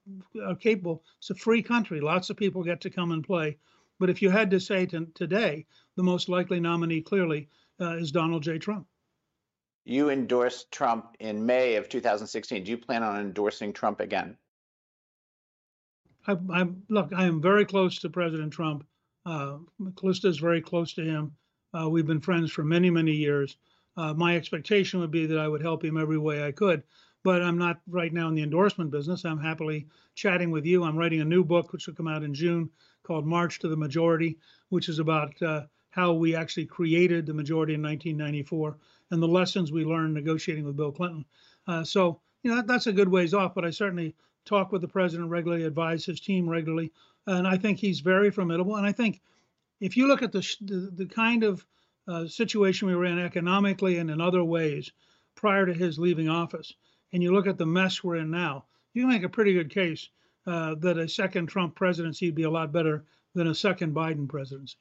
are 0.45 0.55
capable. 0.55 1.03
It's 1.17 1.31
a 1.31 1.35
free 1.35 1.63
country. 1.63 2.01
Lots 2.01 2.29
of 2.29 2.37
people 2.37 2.63
get 2.63 2.81
to 2.81 2.89
come 2.89 3.11
and 3.11 3.23
play. 3.23 3.57
But 3.99 4.09
if 4.09 4.21
you 4.21 4.29
had 4.29 4.51
to 4.51 4.59
say 4.59 4.85
to, 4.87 5.07
today, 5.15 5.65
the 5.95 6.03
most 6.03 6.29
likely 6.29 6.59
nominee 6.59 7.01
clearly 7.01 7.49
uh, 7.81 7.97
is 7.97 8.11
Donald 8.11 8.43
J. 8.43 8.59
Trump 8.59 8.87
you 9.85 10.09
endorsed 10.09 10.71
Trump 10.71 11.15
in 11.19 11.45
May 11.45 11.75
of 11.75 11.89
2016. 11.89 12.63
Do 12.63 12.71
you 12.71 12.77
plan 12.77 13.03
on 13.03 13.19
endorsing 13.19 13.73
Trump 13.73 13.99
again? 13.99 14.37
I, 16.27 16.37
I 16.51 16.67
look. 16.89 17.11
I 17.15 17.25
am 17.25 17.41
very 17.41 17.65
close 17.65 17.99
to 17.99 18.09
President 18.09 18.53
Trump. 18.53 18.85
Uh, 19.25 19.57
Calista 19.95 20.27
is 20.27 20.37
very 20.37 20.61
close 20.61 20.93
to 20.93 21.03
him. 21.03 21.31
Uh, 21.73 21.89
we've 21.89 22.07
been 22.07 22.21
friends 22.21 22.51
for 22.51 22.63
many, 22.63 22.89
many 22.89 23.11
years. 23.11 23.57
Uh, 23.97 24.13
my 24.13 24.35
expectation 24.35 24.99
would 24.99 25.11
be 25.11 25.25
that 25.25 25.39
I 25.39 25.47
would 25.47 25.61
help 25.61 25.83
him 25.83 25.97
every 25.97 26.17
way 26.17 26.43
I 26.43 26.51
could, 26.51 26.83
but 27.23 27.41
I'm 27.41 27.57
not 27.57 27.81
right 27.87 28.13
now 28.13 28.27
in 28.27 28.35
the 28.35 28.43
endorsement 28.43 28.91
business. 28.91 29.25
I'm 29.25 29.39
happily 29.39 29.87
chatting 30.15 30.51
with 30.51 30.65
you. 30.65 30.83
I'm 30.83 30.97
writing 30.97 31.21
a 31.21 31.25
new 31.25 31.43
book, 31.43 31.71
which 31.71 31.87
will 31.87 31.95
come 31.95 32.07
out 32.07 32.23
in 32.23 32.33
June, 32.33 32.69
called 33.03 33.25
March 33.25 33.59
to 33.59 33.67
the 33.67 33.75
Majority, 33.75 34.37
which 34.69 34.89
is 34.89 34.99
about 34.99 35.39
uh, 35.41 35.63
how 35.89 36.13
we 36.13 36.35
actually 36.35 36.65
created 36.65 37.25
the 37.25 37.33
majority 37.33 37.73
in 37.73 37.81
1994 37.81 38.77
and 39.11 39.21
the 39.21 39.27
lessons 39.27 39.71
we 39.71 39.85
learned 39.85 40.13
negotiating 40.13 40.65
with 40.65 40.77
Bill 40.77 40.91
Clinton. 40.91 41.25
Uh, 41.67 41.83
so, 41.83 42.21
you 42.43 42.49
know, 42.49 42.57
that, 42.57 42.67
that's 42.67 42.87
a 42.87 42.93
good 42.93 43.09
ways 43.09 43.33
off, 43.33 43.55
but 43.55 43.65
I 43.65 43.69
certainly 43.69 44.15
talk 44.45 44.71
with 44.71 44.81
the 44.81 44.87
president 44.87 45.29
regularly, 45.29 45.63
advise 45.63 46.05
his 46.05 46.19
team 46.19 46.49
regularly, 46.49 46.91
and 47.27 47.47
I 47.47 47.57
think 47.57 47.79
he's 47.79 47.99
very 47.99 48.31
formidable. 48.31 48.75
And 48.75 48.87
I 48.87 48.91
think 48.91 49.21
if 49.79 49.95
you 49.97 50.07
look 50.07 50.23
at 50.23 50.31
the 50.31 50.45
the, 50.61 50.91
the 50.95 51.05
kind 51.05 51.43
of 51.43 51.65
uh, 52.07 52.27
situation 52.27 52.87
we 52.87 52.95
were 52.95 53.05
in 53.05 53.19
economically 53.19 53.97
and 53.97 54.09
in 54.09 54.19
other 54.19 54.43
ways 54.43 54.91
prior 55.35 55.65
to 55.65 55.73
his 55.73 55.99
leaving 55.99 56.29
office, 56.29 56.73
and 57.13 57.21
you 57.21 57.31
look 57.31 57.47
at 57.47 57.57
the 57.57 57.65
mess 57.65 58.03
we're 58.03 58.17
in 58.17 58.31
now, 58.31 58.65
you 58.93 59.03
can 59.03 59.09
make 59.09 59.23
a 59.23 59.29
pretty 59.29 59.53
good 59.53 59.69
case 59.69 60.09
uh, 60.47 60.75
that 60.75 60.97
a 60.97 61.07
second 61.07 61.47
Trump 61.47 61.75
presidency 61.75 62.27
would 62.27 62.35
be 62.35 62.43
a 62.43 62.49
lot 62.49 62.71
better 62.71 63.05
than 63.35 63.47
a 63.47 63.55
second 63.55 63.93
Biden 63.93 64.27
presidency. 64.27 64.77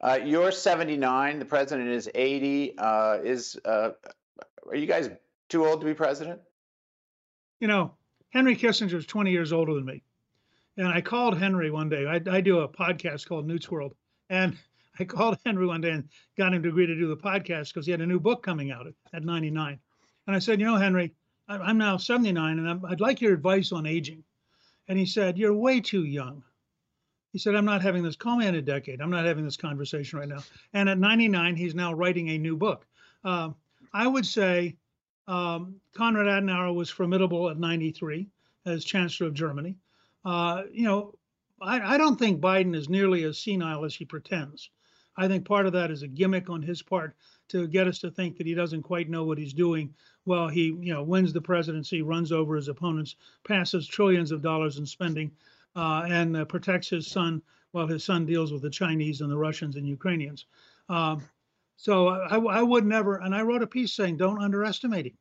Uh, 0.00 0.18
you're 0.24 0.50
79. 0.50 1.38
The 1.38 1.44
president 1.44 1.88
is 1.90 2.08
80. 2.14 2.74
Uh, 2.78 3.18
is 3.22 3.58
uh, 3.64 3.90
are 4.66 4.76
you 4.76 4.86
guys 4.86 5.10
too 5.48 5.66
old 5.66 5.80
to 5.80 5.86
be 5.86 5.94
president? 5.94 6.40
You 7.60 7.68
know, 7.68 7.92
Henry 8.30 8.56
Kissinger 8.56 8.94
is 8.94 9.06
20 9.06 9.30
years 9.30 9.52
older 9.52 9.74
than 9.74 9.84
me, 9.84 10.02
and 10.78 10.88
I 10.88 11.02
called 11.02 11.36
Henry 11.36 11.70
one 11.70 11.90
day. 11.90 12.06
I, 12.06 12.20
I 12.34 12.40
do 12.40 12.60
a 12.60 12.68
podcast 12.68 13.26
called 13.26 13.46
Newt's 13.46 13.70
World, 13.70 13.94
and 14.30 14.56
I 14.98 15.04
called 15.04 15.38
Henry 15.44 15.66
one 15.66 15.80
day 15.80 15.90
and 15.90 16.08
got 16.36 16.54
him 16.54 16.62
to 16.62 16.68
agree 16.68 16.86
to 16.86 16.94
do 16.94 17.08
the 17.08 17.16
podcast 17.16 17.68
because 17.68 17.86
he 17.86 17.92
had 17.92 18.00
a 18.00 18.06
new 18.06 18.20
book 18.20 18.42
coming 18.42 18.70
out 18.70 18.86
at, 18.86 18.94
at 19.12 19.24
99. 19.24 19.78
And 20.26 20.36
I 20.36 20.38
said, 20.38 20.60
you 20.60 20.66
know, 20.66 20.76
Henry, 20.76 21.14
I, 21.48 21.56
I'm 21.56 21.78
now 21.78 21.96
79 21.96 22.58
and 22.58 22.68
I'm, 22.68 22.84
I'd 22.84 23.00
like 23.00 23.20
your 23.20 23.32
advice 23.32 23.72
on 23.72 23.86
aging. 23.86 24.24
And 24.88 24.98
he 24.98 25.06
said, 25.06 25.38
you're 25.38 25.54
way 25.54 25.80
too 25.80 26.04
young. 26.04 26.42
He 27.32 27.38
said, 27.38 27.54
I'm 27.54 27.64
not 27.64 27.82
having 27.82 28.02
this, 28.02 28.16
call 28.16 28.36
me 28.36 28.46
in 28.46 28.56
a 28.56 28.62
decade. 28.62 29.00
I'm 29.00 29.10
not 29.10 29.24
having 29.24 29.44
this 29.44 29.56
conversation 29.56 30.18
right 30.18 30.28
now. 30.28 30.42
And 30.72 30.88
at 30.88 30.98
99, 30.98 31.54
he's 31.56 31.74
now 31.74 31.92
writing 31.92 32.30
a 32.30 32.38
new 32.38 32.56
book. 32.56 32.86
Uh, 33.24 33.50
I 33.92 34.06
would 34.06 34.26
say 34.26 34.76
um, 35.28 35.76
Konrad 35.94 36.26
Adenauer 36.26 36.74
was 36.74 36.90
formidable 36.90 37.48
at 37.50 37.58
93 37.58 38.28
as 38.66 38.84
Chancellor 38.84 39.28
of 39.28 39.34
Germany. 39.34 39.76
Uh, 40.24 40.64
you 40.72 40.84
know, 40.84 41.14
I, 41.60 41.94
I, 41.94 41.98
don't 41.98 42.18
think 42.18 42.40
Biden 42.40 42.74
is 42.74 42.88
nearly 42.88 43.24
as 43.24 43.38
senile 43.38 43.84
as 43.84 43.94
he 43.94 44.04
pretends. 44.04 44.70
I 45.16 45.28
think 45.28 45.44
part 45.44 45.66
of 45.66 45.72
that 45.74 45.90
is 45.90 46.02
a 46.02 46.08
gimmick 46.08 46.50
on 46.50 46.62
his 46.62 46.82
part 46.82 47.14
to 47.48 47.66
get 47.66 47.86
us 47.86 47.98
to 48.00 48.10
think 48.10 48.36
that 48.36 48.46
he 48.46 48.54
doesn't 48.54 48.82
quite 48.82 49.08
know 49.08 49.24
what 49.24 49.38
he's 49.38 49.52
doing. 49.52 49.94
Well, 50.24 50.48
he, 50.48 50.66
you 50.66 50.92
know, 50.92 51.02
wins 51.02 51.32
the 51.32 51.40
presidency, 51.40 52.02
runs 52.02 52.32
over 52.32 52.56
his 52.56 52.68
opponents, 52.68 53.16
passes 53.44 53.86
trillions 53.86 54.30
of 54.30 54.42
dollars 54.42 54.78
in 54.78 54.86
spending, 54.86 55.30
uh, 55.76 56.04
and 56.08 56.36
uh, 56.36 56.44
protects 56.44 56.88
his 56.88 57.06
son 57.06 57.42
while 57.72 57.86
his 57.86 58.04
son 58.04 58.26
deals 58.26 58.52
with 58.52 58.62
the 58.62 58.70
Chinese 58.70 59.20
and 59.20 59.30
the 59.30 59.36
Russians 59.36 59.76
and 59.76 59.86
Ukrainians. 59.86 60.46
Um, 60.88 61.22
so 61.76 62.08
I, 62.08 62.36
I, 62.36 62.62
would 62.62 62.84
never, 62.84 63.16
and 63.16 63.34
I 63.34 63.42
wrote 63.42 63.62
a 63.62 63.66
piece 63.66 63.92
saying, 63.92 64.16
don't 64.16 64.42
underestimate 64.42 65.06
him. 65.06 65.18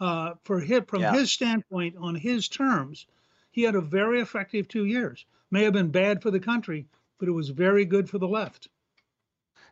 Uh, 0.00 0.34
for 0.44 0.60
him, 0.60 0.84
from 0.84 1.00
yeah. 1.00 1.12
his 1.12 1.32
standpoint, 1.32 1.96
on 1.98 2.14
his 2.14 2.48
terms, 2.48 3.06
he 3.50 3.62
had 3.62 3.74
a 3.74 3.80
very 3.80 4.20
effective 4.20 4.68
two 4.68 4.84
years. 4.84 5.24
May 5.50 5.64
have 5.64 5.72
been 5.72 5.90
bad 5.90 6.22
for 6.22 6.30
the 6.30 6.38
country, 6.38 6.86
but 7.18 7.28
it 7.28 7.32
was 7.32 7.48
very 7.48 7.84
good 7.84 8.08
for 8.08 8.18
the 8.18 8.28
left. 8.28 8.68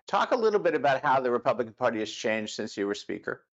Talk 0.09 0.33
a 0.33 0.37
little 0.37 0.59
bit 0.59 0.75
about 0.75 1.05
how 1.05 1.21
the 1.21 1.31
Republican 1.31 1.75
Party 1.75 2.01
has 2.01 2.11
changed 2.11 2.55
since 2.55 2.77
you 2.77 2.87
were 2.87 2.95
Speaker. 2.95 3.45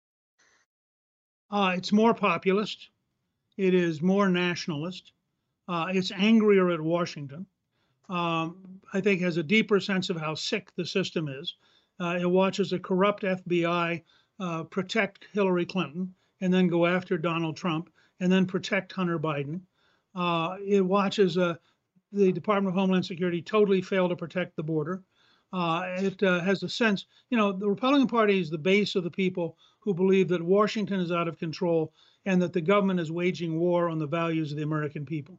Uh, 1.50 1.74
it's 1.76 1.92
more 1.92 2.14
populist. 2.14 2.88
It 3.58 3.74
is 3.74 4.00
more 4.00 4.28
nationalist. 4.28 5.12
Uh, 5.68 5.86
it's 5.90 6.12
angrier 6.12 6.70
at 6.70 6.80
Washington. 6.80 7.46
Um, 8.08 8.80
I 8.92 9.00
think 9.00 9.20
has 9.20 9.36
a 9.36 9.42
deeper 9.42 9.80
sense 9.80 10.10
of 10.10 10.18
how 10.18 10.34
sick 10.34 10.70
the 10.76 10.84
system 10.84 11.28
is. 11.28 11.56
Uh, 12.00 12.18
it 12.20 12.30
watches 12.30 12.72
a 12.72 12.78
corrupt 12.78 13.22
FBI 13.22 14.02
uh, 14.40 14.64
protect 14.64 15.26
Hillary 15.32 15.64
Clinton 15.64 16.14
and 16.40 16.52
then 16.52 16.66
go 16.66 16.84
after 16.86 17.16
Donald 17.16 17.56
Trump 17.56 17.90
and 18.20 18.30
then 18.30 18.44
protect 18.44 18.92
Hunter 18.92 19.18
Biden. 19.18 19.60
Uh, 20.14 20.56
it 20.66 20.80
watches 20.80 21.38
uh, 21.38 21.54
the 22.12 22.32
Department 22.32 22.74
of 22.74 22.78
Homeland 22.78 23.06
Security 23.06 23.40
totally 23.40 23.80
fail 23.80 24.08
to 24.08 24.16
protect 24.16 24.56
the 24.56 24.62
border. 24.62 25.02
Uh, 25.52 25.82
it 25.98 26.20
has 26.20 26.62
a 26.62 26.68
sense, 26.68 27.06
you 27.30 27.36
know, 27.36 27.52
the 27.52 27.68
Republican 27.68 28.08
Party 28.08 28.40
is 28.40 28.50
the 28.50 28.58
base 28.58 28.94
of 28.94 29.04
the 29.04 29.10
people 29.10 29.56
who 29.80 29.94
believe 29.94 30.28
that 30.28 30.42
Washington 30.42 31.00
is 31.00 31.12
out 31.12 31.28
of 31.28 31.38
control 31.38 31.92
and 32.24 32.40
that 32.40 32.52
the 32.52 32.60
government 32.60 33.00
is 33.00 33.12
waging 33.12 33.58
war 33.58 33.88
on 33.88 33.98
the 33.98 34.06
values 34.06 34.50
of 34.50 34.56
the 34.56 34.64
American 34.64 35.04
people. 35.04 35.38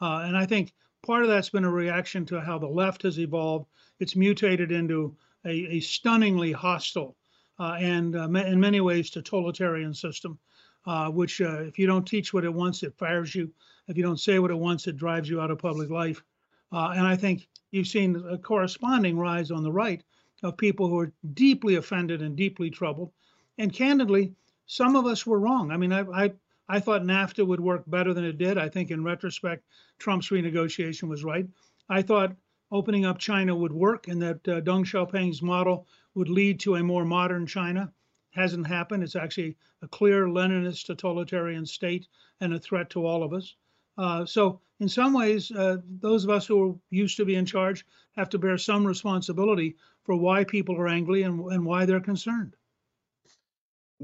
Uh, 0.00 0.22
and 0.24 0.36
I 0.36 0.46
think 0.46 0.72
part 1.02 1.22
of 1.22 1.28
that's 1.28 1.50
been 1.50 1.64
a 1.64 1.70
reaction 1.70 2.24
to 2.26 2.40
how 2.40 2.58
the 2.58 2.68
left 2.68 3.02
has 3.02 3.18
evolved. 3.18 3.66
It's 4.00 4.16
mutated 4.16 4.72
into 4.72 5.16
a, 5.44 5.76
a 5.76 5.80
stunningly 5.80 6.52
hostile 6.52 7.16
uh, 7.58 7.76
and 7.78 8.16
uh, 8.16 8.28
in 8.28 8.60
many 8.60 8.80
ways 8.80 9.10
totalitarian 9.10 9.92
system, 9.94 10.38
uh, 10.86 11.08
which 11.10 11.40
uh, 11.40 11.62
if 11.62 11.78
you 11.78 11.86
don't 11.86 12.06
teach 12.06 12.32
what 12.32 12.44
it 12.44 12.52
wants, 12.52 12.82
it 12.82 12.96
fires 12.96 13.34
you. 13.34 13.50
If 13.88 13.96
you 13.96 14.02
don't 14.02 14.20
say 14.20 14.38
what 14.38 14.50
it 14.50 14.58
wants, 14.58 14.86
it 14.86 14.96
drives 14.96 15.28
you 15.28 15.40
out 15.40 15.50
of 15.50 15.58
public 15.58 15.90
life. 15.90 16.22
Uh, 16.70 16.92
and 16.94 17.06
I 17.06 17.16
think 17.16 17.48
you've 17.70 17.88
seen 17.88 18.22
a 18.30 18.38
corresponding 18.38 19.18
rise 19.18 19.50
on 19.50 19.62
the 19.62 19.72
right 19.72 20.02
of 20.42 20.56
people 20.56 20.88
who 20.88 20.98
are 21.00 21.12
deeply 21.34 21.76
offended 21.76 22.22
and 22.22 22.36
deeply 22.36 22.70
troubled. 22.70 23.10
And 23.56 23.72
candidly, 23.72 24.34
some 24.66 24.94
of 24.94 25.06
us 25.06 25.26
were 25.26 25.40
wrong. 25.40 25.72
I 25.72 25.76
mean, 25.76 25.92
I, 25.92 26.02
I 26.12 26.32
I 26.68 26.80
thought 26.80 27.02
NAFTA 27.02 27.46
would 27.46 27.60
work 27.60 27.84
better 27.86 28.12
than 28.12 28.24
it 28.24 28.38
did. 28.38 28.58
I 28.58 28.68
think 28.68 28.90
in 28.90 29.02
retrospect, 29.02 29.64
Trump's 29.98 30.28
renegotiation 30.28 31.08
was 31.08 31.24
right. 31.24 31.46
I 31.88 32.02
thought 32.02 32.36
opening 32.70 33.06
up 33.06 33.18
China 33.18 33.56
would 33.56 33.72
work 33.72 34.08
and 34.08 34.20
that 34.20 34.46
uh, 34.48 34.60
Deng 34.60 34.84
Xiaoping's 34.84 35.40
model 35.40 35.86
would 36.14 36.28
lead 36.28 36.60
to 36.60 36.76
a 36.76 36.82
more 36.82 37.04
modern 37.04 37.46
China. 37.46 37.90
Hasn't 38.30 38.66
happened. 38.66 39.02
It's 39.02 39.16
actually 39.16 39.56
a 39.82 39.88
clear 39.88 40.26
Leninist 40.26 40.84
totalitarian 40.86 41.64
state 41.64 42.06
and 42.40 42.52
a 42.52 42.58
threat 42.58 42.90
to 42.90 43.06
all 43.06 43.22
of 43.22 43.32
us. 43.32 43.54
Uh, 43.96 44.24
so, 44.26 44.60
in 44.80 44.88
some 44.88 45.12
ways, 45.12 45.50
uh, 45.50 45.78
those 46.00 46.22
of 46.22 46.30
us 46.30 46.46
who 46.46 46.70
are 46.70 46.74
used 46.90 47.16
to 47.16 47.24
be 47.24 47.34
in 47.34 47.44
charge 47.44 47.84
have 48.16 48.28
to 48.28 48.38
bear 48.38 48.56
some 48.56 48.86
responsibility 48.86 49.74
for 50.04 50.14
why 50.14 50.44
people 50.44 50.76
are 50.76 50.86
angry 50.86 51.22
and, 51.22 51.40
and 51.50 51.64
why 51.64 51.84
they're 51.84 51.98
concerned. 51.98 52.54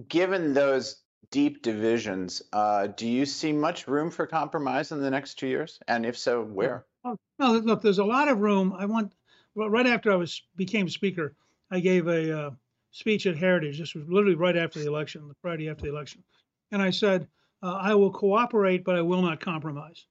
Given 0.08 0.52
those 0.52 1.03
deep 1.30 1.62
divisions. 1.62 2.42
Uh, 2.52 2.88
do 2.88 3.06
you 3.06 3.26
see 3.26 3.52
much 3.52 3.86
room 3.88 4.10
for 4.10 4.26
compromise 4.26 4.92
in 4.92 5.00
the 5.00 5.10
next 5.10 5.34
two 5.34 5.46
years? 5.46 5.78
And 5.88 6.04
if 6.06 6.16
so, 6.18 6.42
where? 6.42 6.86
Oh, 7.04 7.16
no, 7.38 7.52
look, 7.52 7.82
there's 7.82 7.98
a 7.98 8.04
lot 8.04 8.28
of 8.28 8.40
room. 8.40 8.74
I 8.78 8.86
want, 8.86 9.12
well, 9.54 9.70
right 9.70 9.86
after 9.86 10.12
I 10.12 10.16
was 10.16 10.42
became 10.56 10.88
speaker, 10.88 11.34
I 11.70 11.80
gave 11.80 12.06
a 12.06 12.38
uh, 12.38 12.50
speech 12.90 13.26
at 13.26 13.36
Heritage. 13.36 13.78
This 13.78 13.94
was 13.94 14.08
literally 14.08 14.36
right 14.36 14.56
after 14.56 14.78
the 14.78 14.86
election, 14.86 15.28
the 15.28 15.34
Friday 15.42 15.68
after 15.68 15.84
the 15.84 15.92
election. 15.92 16.22
And 16.72 16.80
I 16.80 16.90
said, 16.90 17.28
uh, 17.62 17.74
I 17.74 17.94
will 17.94 18.10
cooperate, 18.10 18.84
but 18.84 18.96
I 18.96 19.02
will 19.02 19.22
not 19.22 19.40
compromise. 19.40 20.06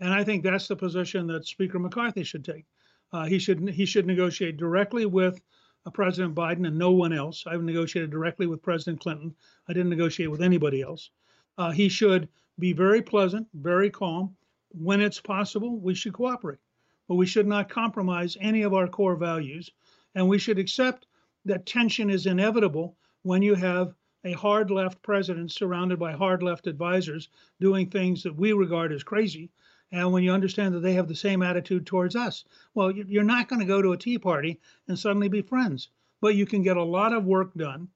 And 0.00 0.12
I 0.12 0.24
think 0.24 0.42
that's 0.42 0.68
the 0.68 0.76
position 0.76 1.26
that 1.28 1.46
Speaker 1.46 1.78
McCarthy 1.78 2.24
should 2.24 2.44
take. 2.44 2.64
Uh, 3.12 3.24
he 3.24 3.38
should 3.38 3.68
he 3.70 3.86
should 3.86 4.06
negotiate 4.06 4.56
directly 4.56 5.04
with 5.04 5.40
President 5.88 6.34
Biden 6.34 6.66
and 6.66 6.76
no 6.76 6.92
one 6.92 7.12
else. 7.12 7.44
I've 7.46 7.62
negotiated 7.62 8.10
directly 8.10 8.46
with 8.46 8.62
President 8.62 9.00
Clinton. 9.00 9.34
I 9.68 9.72
didn't 9.72 9.88
negotiate 9.88 10.30
with 10.30 10.42
anybody 10.42 10.82
else. 10.82 11.10
Uh, 11.56 11.70
he 11.70 11.88
should 11.88 12.28
be 12.58 12.72
very 12.72 13.00
pleasant, 13.00 13.48
very 13.54 13.88
calm. 13.88 14.36
When 14.72 15.00
it's 15.00 15.20
possible, 15.20 15.78
we 15.78 15.94
should 15.94 16.12
cooperate, 16.12 16.60
but 17.08 17.14
we 17.14 17.26
should 17.26 17.46
not 17.46 17.68
compromise 17.68 18.36
any 18.40 18.62
of 18.62 18.74
our 18.74 18.86
core 18.86 19.16
values. 19.16 19.70
And 20.14 20.28
we 20.28 20.38
should 20.38 20.58
accept 20.58 21.06
that 21.44 21.66
tension 21.66 22.10
is 22.10 22.26
inevitable 22.26 22.96
when 23.22 23.42
you 23.42 23.54
have 23.54 23.94
a 24.24 24.32
hard 24.32 24.70
left 24.70 25.00
president 25.02 25.50
surrounded 25.50 25.98
by 25.98 26.12
hard 26.12 26.42
left 26.42 26.66
advisors 26.66 27.30
doing 27.58 27.88
things 27.88 28.22
that 28.22 28.36
we 28.36 28.52
regard 28.52 28.92
as 28.92 29.02
crazy 29.02 29.50
and 29.92 30.12
when 30.12 30.22
you 30.22 30.32
understand 30.32 30.74
that 30.74 30.80
they 30.80 30.94
have 30.94 31.08
the 31.08 31.14
same 31.14 31.42
attitude 31.42 31.86
towards 31.86 32.14
us. 32.14 32.44
Well, 32.74 32.90
you're 32.92 33.24
not 33.24 33.48
going 33.48 33.60
to 33.60 33.66
go 33.66 33.82
to 33.82 33.92
a 33.92 33.96
tea 33.96 34.18
party 34.18 34.60
and 34.88 34.98
suddenly 34.98 35.28
be 35.28 35.42
friends, 35.42 35.88
but 36.20 36.34
you 36.34 36.46
can 36.46 36.62
get 36.62 36.76
a 36.76 36.82
lot 36.82 37.12
of 37.12 37.24
work 37.24 37.54
done. 37.54 37.88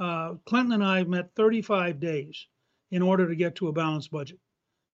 Uh, 0.00 0.34
Clinton 0.46 0.72
and 0.72 0.84
I 0.84 1.04
met 1.04 1.34
35 1.34 2.00
days 2.00 2.46
in 2.90 3.02
order 3.02 3.28
to 3.28 3.36
get 3.36 3.56
to 3.56 3.68
a 3.68 3.72
balanced 3.72 4.10
budget. 4.10 4.38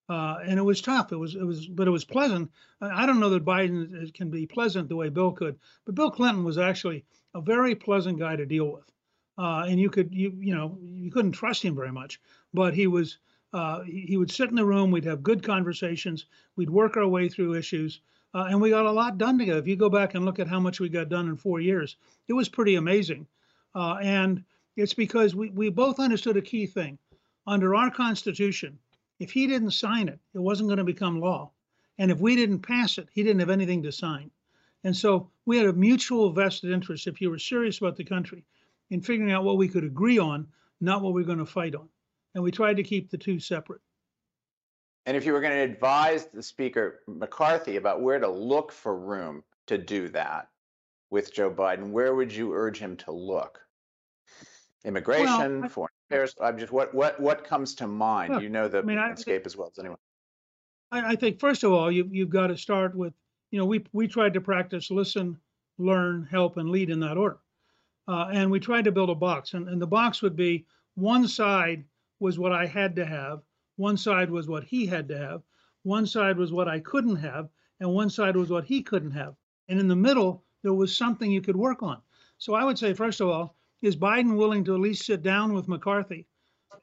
Uh, 0.09 0.39
and 0.43 0.59
it 0.59 0.63
was 0.63 0.81
tough. 0.81 1.13
It 1.13 1.17
was, 1.17 1.35
it 1.35 1.45
was, 1.45 1.67
but 1.67 1.87
it 1.87 1.91
was 1.91 2.05
pleasant. 2.05 2.51
I 2.81 3.05
don't 3.05 3.21
know 3.21 3.31
that 3.31 3.45
Biden 3.45 4.13
can 4.15 4.31
be 4.31 4.47
pleasant 4.47 4.89
the 4.89 4.97
way 4.97 5.11
Bill 5.11 5.33
could, 5.33 5.59
but 5.85 5.95
Bill 5.95 6.11
Clinton 6.11 6.45
was 6.45 6.57
actually 6.57 7.05
a 7.35 7.43
very 7.43 7.75
pleasant 7.75 8.19
guy 8.19 8.35
to 8.35 8.47
deal 8.47 8.73
with. 8.73 8.91
Uh, 9.37 9.67
and 9.69 9.79
you 9.79 9.91
could, 9.91 10.15
you, 10.15 10.33
you 10.41 10.55
know, 10.55 10.79
you 10.83 11.11
couldn't 11.11 11.33
trust 11.33 11.63
him 11.63 11.77
very 11.77 11.93
much, 11.93 12.21
but 12.55 12.75
he 12.75 12.87
was, 12.87 13.19
uh, 13.53 13.81
he 13.83 14.17
would 14.17 14.31
sit 14.31 14.51
in 14.51 14.57
the 14.57 14.65
room. 14.65 14.91
We'd 14.91 15.05
have 15.05 15.23
good 15.23 15.43
conversations. 15.43 16.27
We'd 16.57 16.71
work 16.71 16.97
our 16.97 17.09
way 17.09 17.29
through 17.29 17.55
issues, 17.55 18.01
uh, 18.35 18.47
and 18.51 18.61
we 18.61 18.71
got 18.71 18.85
a 18.85 18.93
lot 18.93 19.17
done 19.17 19.39
together. 19.39 19.59
If 19.59 19.67
you 19.67 19.77
go 19.77 19.89
back 19.89 20.15
and 20.15 20.25
look 20.25 20.39
at 20.39 20.49
how 20.49 20.61
much 20.61 20.81
we 20.81 20.89
got 20.89 21.09
done 21.09 21.29
in 21.29 21.37
four 21.37 21.61
years, 21.61 21.97
it 22.29 22.35
was 22.35 22.49
pretty 22.49 22.75
amazing. 22.75 23.27
Uh, 23.75 23.95
and 24.03 24.45
it's 24.77 24.93
because 24.93 25.35
we, 25.35 25.51
we 25.51 25.71
both 25.71 25.99
understood 25.99 26.37
a 26.37 26.43
key 26.43 26.67
thing. 26.67 26.99
Under 27.47 27.75
our 27.75 27.91
Constitution, 27.91 28.79
if 29.19 29.31
he 29.31 29.47
didn't 29.47 29.71
sign 29.71 30.09
it, 30.09 30.19
it 30.35 30.41
wasn't 30.41 30.69
going 30.69 30.79
to 30.79 30.85
become 30.85 31.19
law. 31.19 31.51
And 31.97 32.11
if 32.11 32.21
we 32.21 32.37
didn't 32.37 32.61
pass 32.61 32.99
it, 32.99 33.09
he 33.13 33.23
didn't 33.23 33.41
have 33.41 33.51
anything 33.51 33.83
to 33.85 33.93
sign. 33.93 34.31
And 34.85 34.95
so 34.95 35.31
we 35.47 35.57
had 35.57 35.67
a 35.67 35.73
mutual 35.73 36.31
vested 36.31 36.71
interest, 36.71 37.07
if 37.07 37.21
you 37.21 37.31
were 37.31 37.39
serious 37.39 37.79
about 37.79 37.97
the 37.97 38.05
country, 38.05 38.45
in 38.91 39.01
figuring 39.01 39.33
out 39.33 39.45
what 39.45 39.57
we 39.57 39.69
could 39.69 39.85
agree 39.85 40.19
on, 40.19 40.47
not 40.81 41.03
what 41.03 41.15
we 41.15 41.23
are 41.23 41.27
going 41.27 41.39
to 41.39 41.47
fight 41.47 41.75
on 41.75 41.89
and 42.39 42.45
we 42.45 42.53
tried 42.53 42.77
to 42.77 42.85
keep 42.85 43.11
the 43.11 43.19
two 43.19 43.41
separate. 43.41 43.81
And 45.07 45.17
if 45.17 45.27
you 45.27 45.33
were 45.33 45.41
going 45.41 45.55
to 45.55 45.75
advise 45.75 46.27
the 46.27 46.41
Speaker 46.43 47.01
McCarthy 47.09 47.77
about 47.77 48.01
where 48.01 48.21
to 48.21 48.29
look 48.29 48.71
for 48.71 48.97
room 48.97 49.43
to 49.67 49.77
do 49.77 50.09
that 50.11 50.49
with 51.11 51.35
Joe 51.35 51.51
Biden, 51.51 51.91
where 51.91 52.15
would 52.15 52.33
you 52.33 52.55
urge 52.55 52.79
him 52.79 52.97
to 52.99 53.11
look? 53.11 53.59
Immigration, 54.85 55.63
well, 55.63 55.69
foreign 55.69 55.91
affairs. 56.09 56.37
I'm 56.41 56.57
just 56.59 56.71
what 56.71 56.95
what 56.95 57.19
what 57.19 57.43
comes 57.43 57.75
to 57.77 57.89
mind? 57.89 58.35
Look, 58.35 58.43
you 58.45 58.51
know 58.51 58.69
the 58.69 58.79
I 58.79 58.83
mean, 58.83 58.99
landscape 58.99 59.45
as 59.45 59.57
well 59.57 59.73
as 59.73 59.79
anyone. 59.81 59.99
I, 60.93 61.13
I 61.13 61.17
think 61.17 61.41
first 61.41 61.65
of 61.65 61.73
all, 61.73 61.91
you 61.91 62.09
you've 62.13 62.31
got 62.31 62.47
to 62.47 62.57
start 62.57 62.95
with 62.95 63.15
you 63.51 63.59
know 63.59 63.65
we 63.65 63.85
we 63.93 64.07
tried 64.07 64.35
to 64.35 64.41
practice 64.41 64.93
listen, 64.93 65.37
learn, 65.79 66.29
help, 66.31 66.57
and 66.57 66.71
lead 66.71 66.89
in 66.89 67.01
that 67.01 67.17
order, 67.17 67.39
uh, 68.07 68.29
and 68.33 68.49
we 68.49 68.61
tried 68.61 68.85
to 68.85 68.93
build 68.93 69.11
a 69.11 69.17
box, 69.17 69.55
and, 69.55 69.69
and 69.69 69.83
the 69.83 69.89
box 69.89 70.23
would 70.23 70.37
be 70.37 70.65
one 70.95 71.27
side 71.27 71.85
was 72.21 72.39
what 72.39 72.53
I 72.53 72.67
had 72.67 72.97
to 72.97 73.05
have, 73.05 73.41
one 73.77 73.97
side 73.97 74.31
was 74.31 74.49
what 74.49 74.65
he 74.65 74.87
had 74.87 75.09
to 75.09 75.19
have, 75.19 75.43
one 75.83 76.07
side 76.07 76.37
was 76.37 76.53
what 76.53 76.69
I 76.69 76.81
couldn't 76.81 77.17
have, 77.17 77.49
and 77.81 77.93
one 77.93 78.11
side 78.11 78.37
was 78.37 78.51
what 78.51 78.65
he 78.65 78.83
couldn't 78.83 79.13
have. 79.13 79.35
And 79.69 79.79
in 79.79 79.89
the 79.89 79.97
middle 79.97 80.45
there 80.63 80.75
was 80.75 80.97
something 80.97 81.31
you 81.31 81.41
could 81.41 81.57
work 81.57 81.83
on. 81.83 82.01
So 82.39 82.55
I 82.55 82.65
would 82.65 82.79
say, 82.79 82.93
first 82.93 83.21
of 83.21 83.29
all, 83.29 83.57
is 83.83 83.97
Biden 83.97 84.37
willing 84.37 84.65
to 84.65 84.75
at 84.75 84.81
least 84.81 85.07
sit 85.07 85.23
down 85.23 85.53
with 85.53 85.69
McCarthy 85.69 86.27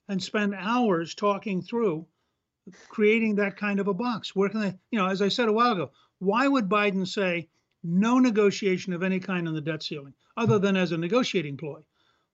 and 0.08 0.22
spend 0.22 0.56
hours 0.56 1.14
talking 1.14 1.62
through 1.62 2.06
creating 2.88 3.36
that 3.36 3.58
kind 3.58 3.80
of 3.80 3.88
a 3.88 3.94
box? 3.94 4.36
Where 4.36 4.50
can 4.50 4.62
they, 4.62 4.74
you 4.92 5.00
know, 5.00 5.08
as 5.08 5.22
I 5.22 5.28
said 5.28 5.50
a 5.50 5.54
while 5.54 5.74
ago, 5.74 5.92
why 6.20 6.48
would 6.48 6.70
Biden 6.70 7.08
say 7.08 7.50
no 7.84 8.20
negotiation 8.20 8.94
of 8.94 9.04
any 9.04 9.20
kind 9.20 9.48
on 9.48 9.54
the 9.54 9.62
debt 9.62 9.84
ceiling, 9.84 10.14
other 10.38 10.58
than 10.58 10.78
as 10.78 10.92
a 10.92 10.98
negotiating 10.98 11.58
ploy? 11.58 11.82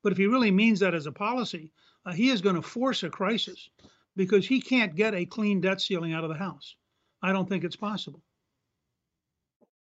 But 0.04 0.12
if 0.12 0.18
he 0.18 0.28
really 0.28 0.52
means 0.52 0.80
that 0.80 0.96
as 0.96 1.06
a 1.06 1.12
policy, 1.12 1.72
uh, 2.06 2.12
he 2.14 2.30
is 2.30 2.42
going 2.42 2.56
to 2.56 2.62
force 2.62 3.04
a 3.04 3.10
crisis 3.10 3.70
because 4.16 4.48
he 4.48 4.62
can't 4.62 4.96
get 4.96 5.14
a 5.14 5.26
clean 5.26 5.62
debt 5.62 5.82
ceiling 5.82 6.14
out 6.14 6.24
of 6.24 6.30
the 6.30 6.36
House. 6.36 6.76
I 7.22 7.32
don't 7.32 7.48
think 7.48 7.64
it's 7.64 7.76
possible. 7.76 8.22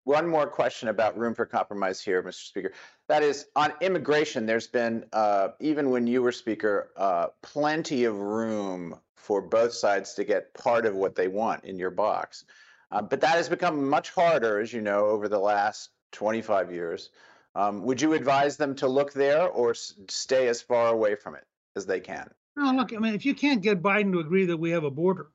One 0.04 0.28
more 0.28 0.46
question 0.46 0.88
about 0.88 1.16
room 1.16 1.34
for 1.34 1.46
compromise 1.46 2.00
here, 2.00 2.22
Mr. 2.22 2.46
Speaker. 2.46 2.72
That 3.08 3.22
is 3.22 3.46
on 3.56 3.72
immigration. 3.80 4.44
There's 4.44 4.66
been, 4.66 5.06
uh, 5.14 5.48
even 5.60 5.90
when 5.90 6.06
you 6.06 6.22
were 6.22 6.32
Speaker, 6.32 6.90
uh, 6.96 7.28
plenty 7.42 8.04
of 8.04 8.18
room 8.18 9.00
for 9.16 9.40
both 9.40 9.72
sides 9.72 10.12
to 10.14 10.24
get 10.24 10.52
part 10.52 10.84
of 10.84 10.94
what 10.94 11.14
they 11.14 11.28
want 11.28 11.64
in 11.64 11.78
your 11.78 11.90
box. 11.90 12.44
Uh, 12.90 13.00
but 13.00 13.22
that 13.22 13.36
has 13.36 13.48
become 13.48 13.88
much 13.88 14.10
harder, 14.10 14.60
as 14.60 14.72
you 14.72 14.82
know, 14.82 15.06
over 15.06 15.26
the 15.26 15.38
last 15.38 15.88
25 16.12 16.70
years. 16.70 17.10
Um, 17.54 17.82
would 17.84 18.02
you 18.02 18.12
advise 18.12 18.58
them 18.58 18.74
to 18.76 18.86
look 18.88 19.14
there 19.14 19.48
or 19.48 19.70
s- 19.70 19.94
stay 20.08 20.48
as 20.48 20.60
far 20.60 20.88
away 20.88 21.14
from 21.14 21.34
it 21.34 21.46
as 21.76 21.86
they 21.86 22.00
can? 22.00 22.30
No, 22.56 22.72
look, 22.72 22.92
I 22.92 22.98
mean, 22.98 23.14
if 23.14 23.26
you 23.26 23.34
can't 23.34 23.62
get 23.62 23.82
Biden 23.82 24.12
to 24.12 24.20
agree 24.20 24.46
that 24.46 24.56
we 24.56 24.70
have 24.70 24.84
a 24.84 24.90
border, 24.90 25.30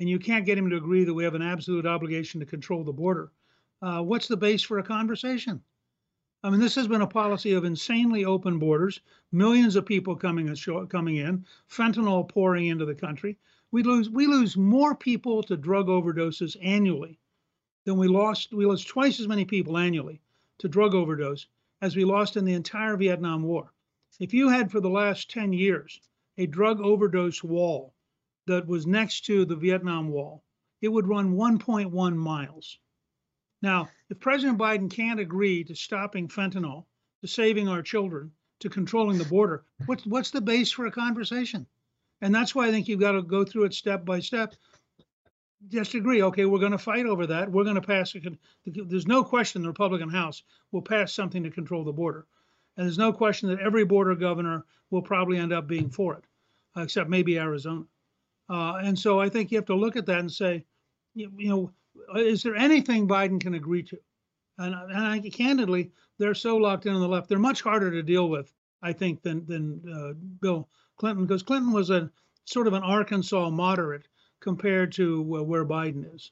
and 0.00 0.08
you 0.08 0.18
can't 0.18 0.44
get 0.44 0.58
him 0.58 0.68
to 0.68 0.76
agree 0.76 1.04
that 1.04 1.14
we 1.14 1.24
have 1.24 1.34
an 1.34 1.42
absolute 1.42 1.86
obligation 1.86 2.40
to 2.40 2.46
control 2.46 2.84
the 2.84 2.92
border, 2.92 3.32
uh, 3.80 4.02
what's 4.02 4.28
the 4.28 4.36
base 4.36 4.62
for 4.62 4.78
a 4.78 4.82
conversation? 4.82 5.62
I 6.44 6.50
mean, 6.50 6.60
this 6.60 6.74
has 6.74 6.88
been 6.88 7.02
a 7.02 7.06
policy 7.06 7.52
of 7.52 7.64
insanely 7.64 8.24
open 8.24 8.58
borders, 8.58 9.00
millions 9.30 9.76
of 9.76 9.86
people 9.86 10.16
coming 10.16 10.52
coming 10.88 11.16
in, 11.16 11.46
fentanyl 11.68 12.28
pouring 12.28 12.66
into 12.66 12.84
the 12.84 12.96
country. 12.96 13.38
We 13.70 13.84
lose 13.84 14.10
we 14.10 14.26
lose 14.26 14.56
more 14.56 14.94
people 14.94 15.42
to 15.44 15.56
drug 15.56 15.86
overdoses 15.86 16.56
annually 16.60 17.20
than 17.84 17.96
we 17.96 18.08
lost. 18.08 18.52
We 18.52 18.66
lost 18.66 18.88
twice 18.88 19.20
as 19.20 19.28
many 19.28 19.44
people 19.44 19.78
annually 19.78 20.20
to 20.58 20.68
drug 20.68 20.94
overdose 20.94 21.46
as 21.80 21.94
we 21.94 22.04
lost 22.04 22.36
in 22.36 22.44
the 22.44 22.54
entire 22.54 22.96
Vietnam 22.96 23.44
War. 23.44 23.72
If 24.20 24.34
you 24.34 24.50
had 24.50 24.70
for 24.70 24.80
the 24.80 24.90
last 24.90 25.30
10 25.30 25.52
years 25.52 26.00
a 26.36 26.46
drug 26.46 26.80
overdose 26.80 27.42
wall 27.42 27.94
that 28.46 28.66
was 28.66 28.86
next 28.86 29.24
to 29.26 29.44
the 29.44 29.56
Vietnam 29.56 30.08
Wall, 30.08 30.44
it 30.82 30.88
would 30.88 31.06
run 31.06 31.34
1.1 31.34 32.16
miles. 32.16 32.78
Now, 33.62 33.88
if 34.10 34.20
President 34.20 34.58
Biden 34.58 34.90
can't 34.90 35.20
agree 35.20 35.64
to 35.64 35.74
stopping 35.74 36.28
fentanyl, 36.28 36.84
to 37.20 37.28
saving 37.28 37.68
our 37.68 37.82
children, 37.82 38.32
to 38.60 38.68
controlling 38.68 39.18
the 39.18 39.24
border, 39.24 39.64
what's 39.86 40.04
what's 40.04 40.30
the 40.30 40.40
base 40.40 40.70
for 40.70 40.86
a 40.86 40.92
conversation? 40.92 41.66
And 42.20 42.34
that's 42.34 42.54
why 42.54 42.68
I 42.68 42.70
think 42.70 42.88
you've 42.88 43.00
got 43.00 43.12
to 43.12 43.22
go 43.22 43.44
through 43.44 43.64
it 43.64 43.74
step 43.74 44.04
by 44.04 44.20
step. 44.20 44.54
Just 45.68 45.94
agree, 45.94 46.22
okay, 46.22 46.44
we're 46.44 46.58
going 46.58 46.72
to 46.72 46.78
fight 46.78 47.06
over 47.06 47.26
that. 47.28 47.50
We're 47.50 47.64
going 47.64 47.76
to 47.76 47.80
pass. 47.80 48.14
A, 48.14 48.20
there's 48.66 49.06
no 49.06 49.24
question 49.24 49.62
the 49.62 49.68
Republican 49.68 50.10
House 50.10 50.42
will 50.70 50.82
pass 50.82 51.12
something 51.12 51.44
to 51.44 51.50
control 51.50 51.84
the 51.84 51.92
border, 51.92 52.26
and 52.76 52.86
there's 52.86 52.98
no 52.98 53.12
question 53.12 53.48
that 53.48 53.60
every 53.60 53.84
border 53.84 54.14
governor 54.14 54.64
will 54.90 55.02
probably 55.02 55.38
end 55.38 55.52
up 55.52 55.66
being 55.66 55.90
for 55.90 56.14
it, 56.14 56.24
except 56.76 57.10
maybe 57.10 57.38
Arizona. 57.38 57.84
Uh, 58.48 58.74
and 58.82 58.98
so 58.98 59.20
I 59.20 59.28
think 59.28 59.50
you 59.50 59.58
have 59.58 59.66
to 59.66 59.74
look 59.74 59.96
at 59.96 60.06
that 60.06 60.18
and 60.18 60.30
say, 60.30 60.64
you, 61.14 61.30
you 61.36 61.48
know, 61.48 61.72
is 62.16 62.42
there 62.42 62.56
anything 62.56 63.08
Biden 63.08 63.40
can 63.40 63.54
agree 63.54 63.82
to? 63.84 63.98
And, 64.58 64.74
and 64.74 65.06
I, 65.06 65.20
candidly, 65.30 65.90
they're 66.18 66.34
so 66.34 66.56
locked 66.56 66.86
in 66.86 66.94
on 66.94 67.00
the 67.00 67.08
left. 67.08 67.28
They're 67.28 67.38
much 67.38 67.62
harder 67.62 67.90
to 67.90 68.02
deal 68.02 68.28
with, 68.28 68.52
I 68.82 68.92
think, 68.92 69.22
than 69.22 69.46
than 69.46 69.82
uh, 69.90 70.12
Bill 70.40 70.68
Clinton, 70.96 71.26
because 71.26 71.42
Clinton 71.42 71.72
was 71.72 71.90
a 71.90 72.10
sort 72.44 72.66
of 72.66 72.74
an 72.74 72.82
Arkansas 72.82 73.50
moderate 73.50 74.08
compared 74.40 74.92
to 74.92 75.38
uh, 75.38 75.42
where 75.42 75.64
Biden 75.64 76.14
is. 76.14 76.30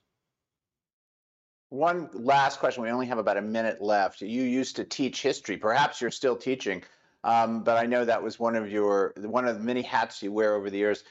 One 1.71 2.11
last 2.13 2.59
question. 2.59 2.83
We 2.83 2.91
only 2.91 3.07
have 3.07 3.19
about 3.19 3.37
a 3.37 3.43
minute 3.43 3.81
left. 3.81 4.21
You 4.21 4.43
used 4.43 4.77
to 4.77 4.85
teach 4.85 5.23
history. 5.23 5.57
Perhaps 5.57 6.01
you're 6.01 6.11
still 6.11 6.37
teaching, 6.37 6.83
um, 7.23 7.63
but 7.63 7.77
I 7.77 7.87
know 7.87 8.05
that 8.05 8.21
was 8.21 8.41
one 8.41 8.57
of 8.57 8.71
your 8.71 9.15
one 9.17 9.47
of 9.47 9.57
the 9.57 9.65
many 9.65 9.83
hats 9.83 10.21
you 10.21 10.33
wear 10.33 10.55
over 10.55 10.69
the 10.69 10.79
years. 10.79 11.05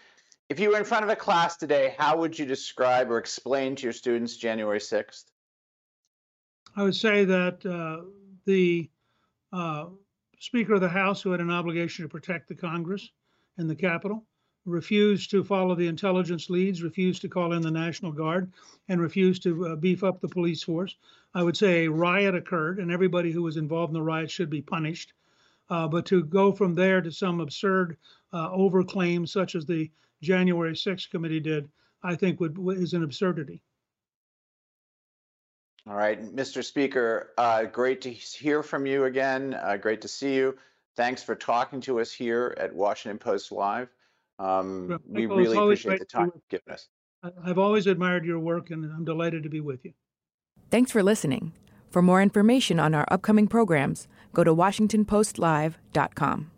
If 0.49 0.59
you 0.59 0.69
were 0.69 0.77
in 0.77 0.83
front 0.83 1.05
of 1.05 1.09
a 1.09 1.15
class 1.15 1.55
today, 1.55 1.95
how 1.97 2.17
would 2.17 2.37
you 2.37 2.45
describe 2.45 3.09
or 3.09 3.17
explain 3.17 3.75
to 3.77 3.83
your 3.83 3.93
students 3.93 4.35
January 4.35 4.79
6th? 4.79 5.25
I 6.75 6.83
would 6.83 6.95
say 6.95 7.23
that 7.23 7.65
uh, 7.65 8.05
the 8.45 8.89
uh, 9.53 9.85
Speaker 10.39 10.73
of 10.73 10.81
the 10.81 10.89
House, 10.89 11.21
who 11.21 11.31
had 11.31 11.39
an 11.39 11.51
obligation 11.51 12.03
to 12.03 12.09
protect 12.09 12.47
the 12.47 12.55
Congress 12.55 13.11
and 13.57 13.69
the 13.69 13.75
Capitol, 13.75 14.25
refused 14.65 15.31
to 15.31 15.43
follow 15.43 15.75
the 15.75 15.87
intelligence 15.87 16.49
leads, 16.49 16.83
refused 16.83 17.21
to 17.21 17.29
call 17.29 17.53
in 17.53 17.61
the 17.61 17.71
National 17.71 18.11
Guard, 18.11 18.51
and 18.87 19.01
refused 19.01 19.43
to 19.43 19.67
uh, 19.67 19.75
beef 19.75 20.03
up 20.03 20.19
the 20.19 20.27
police 20.27 20.63
force. 20.63 20.95
I 21.33 21.43
would 21.43 21.57
say 21.57 21.85
a 21.85 21.91
riot 21.91 22.35
occurred, 22.35 22.79
and 22.79 22.91
everybody 22.91 23.31
who 23.31 23.43
was 23.43 23.57
involved 23.57 23.91
in 23.91 23.93
the 23.95 24.01
riot 24.01 24.31
should 24.31 24.49
be 24.49 24.61
punished. 24.61 25.13
Uh, 25.69 25.87
but 25.87 26.05
to 26.07 26.23
go 26.23 26.51
from 26.51 26.73
there 26.73 27.01
to 27.01 27.11
some 27.11 27.39
absurd 27.39 27.97
uh, 28.33 28.49
overclaim, 28.49 29.27
such 29.27 29.55
as 29.55 29.65
the 29.65 29.89
January 30.21 30.73
6th 30.73 31.09
committee 31.09 31.39
did, 31.39 31.69
I 32.03 32.15
think 32.15 32.39
would 32.39 32.57
is 32.77 32.93
an 32.93 33.03
absurdity. 33.03 33.61
All 35.87 35.95
right, 35.95 36.21
Mr. 36.35 36.63
Speaker, 36.63 37.31
uh, 37.37 37.63
great 37.63 38.01
to 38.01 38.11
hear 38.11 38.61
from 38.63 38.85
you 38.85 39.05
again. 39.05 39.53
Uh, 39.53 39.77
great 39.77 40.01
to 40.01 40.07
see 40.07 40.35
you. 40.35 40.57
Thanks 40.95 41.23
for 41.23 41.35
talking 41.35 41.81
to 41.81 41.99
us 41.99 42.11
here 42.11 42.55
at 42.59 42.73
Washington 42.73 43.17
Post 43.17 43.51
Live. 43.51 43.89
Um, 44.39 44.99
we 45.07 45.25
really 45.25 45.57
appreciate 45.57 45.99
the 45.99 46.05
time 46.05 46.31
you've 46.33 46.47
given 46.49 46.73
us. 46.73 46.87
I've 47.43 47.57
always 47.57 47.85
admired 47.87 48.25
your 48.25 48.39
work, 48.39 48.69
and 48.69 48.85
I'm 48.85 49.03
delighted 49.03 49.43
to 49.43 49.49
be 49.49 49.59
with 49.59 49.83
you. 49.83 49.91
Thanks 50.71 50.91
for 50.91 51.03
listening. 51.03 51.51
For 51.89 52.01
more 52.01 52.21
information 52.21 52.79
on 52.79 52.95
our 52.95 53.05
upcoming 53.09 53.47
programs, 53.47 54.07
go 54.33 54.43
to 54.43 54.55
WashingtonPostLive.com. 54.55 56.51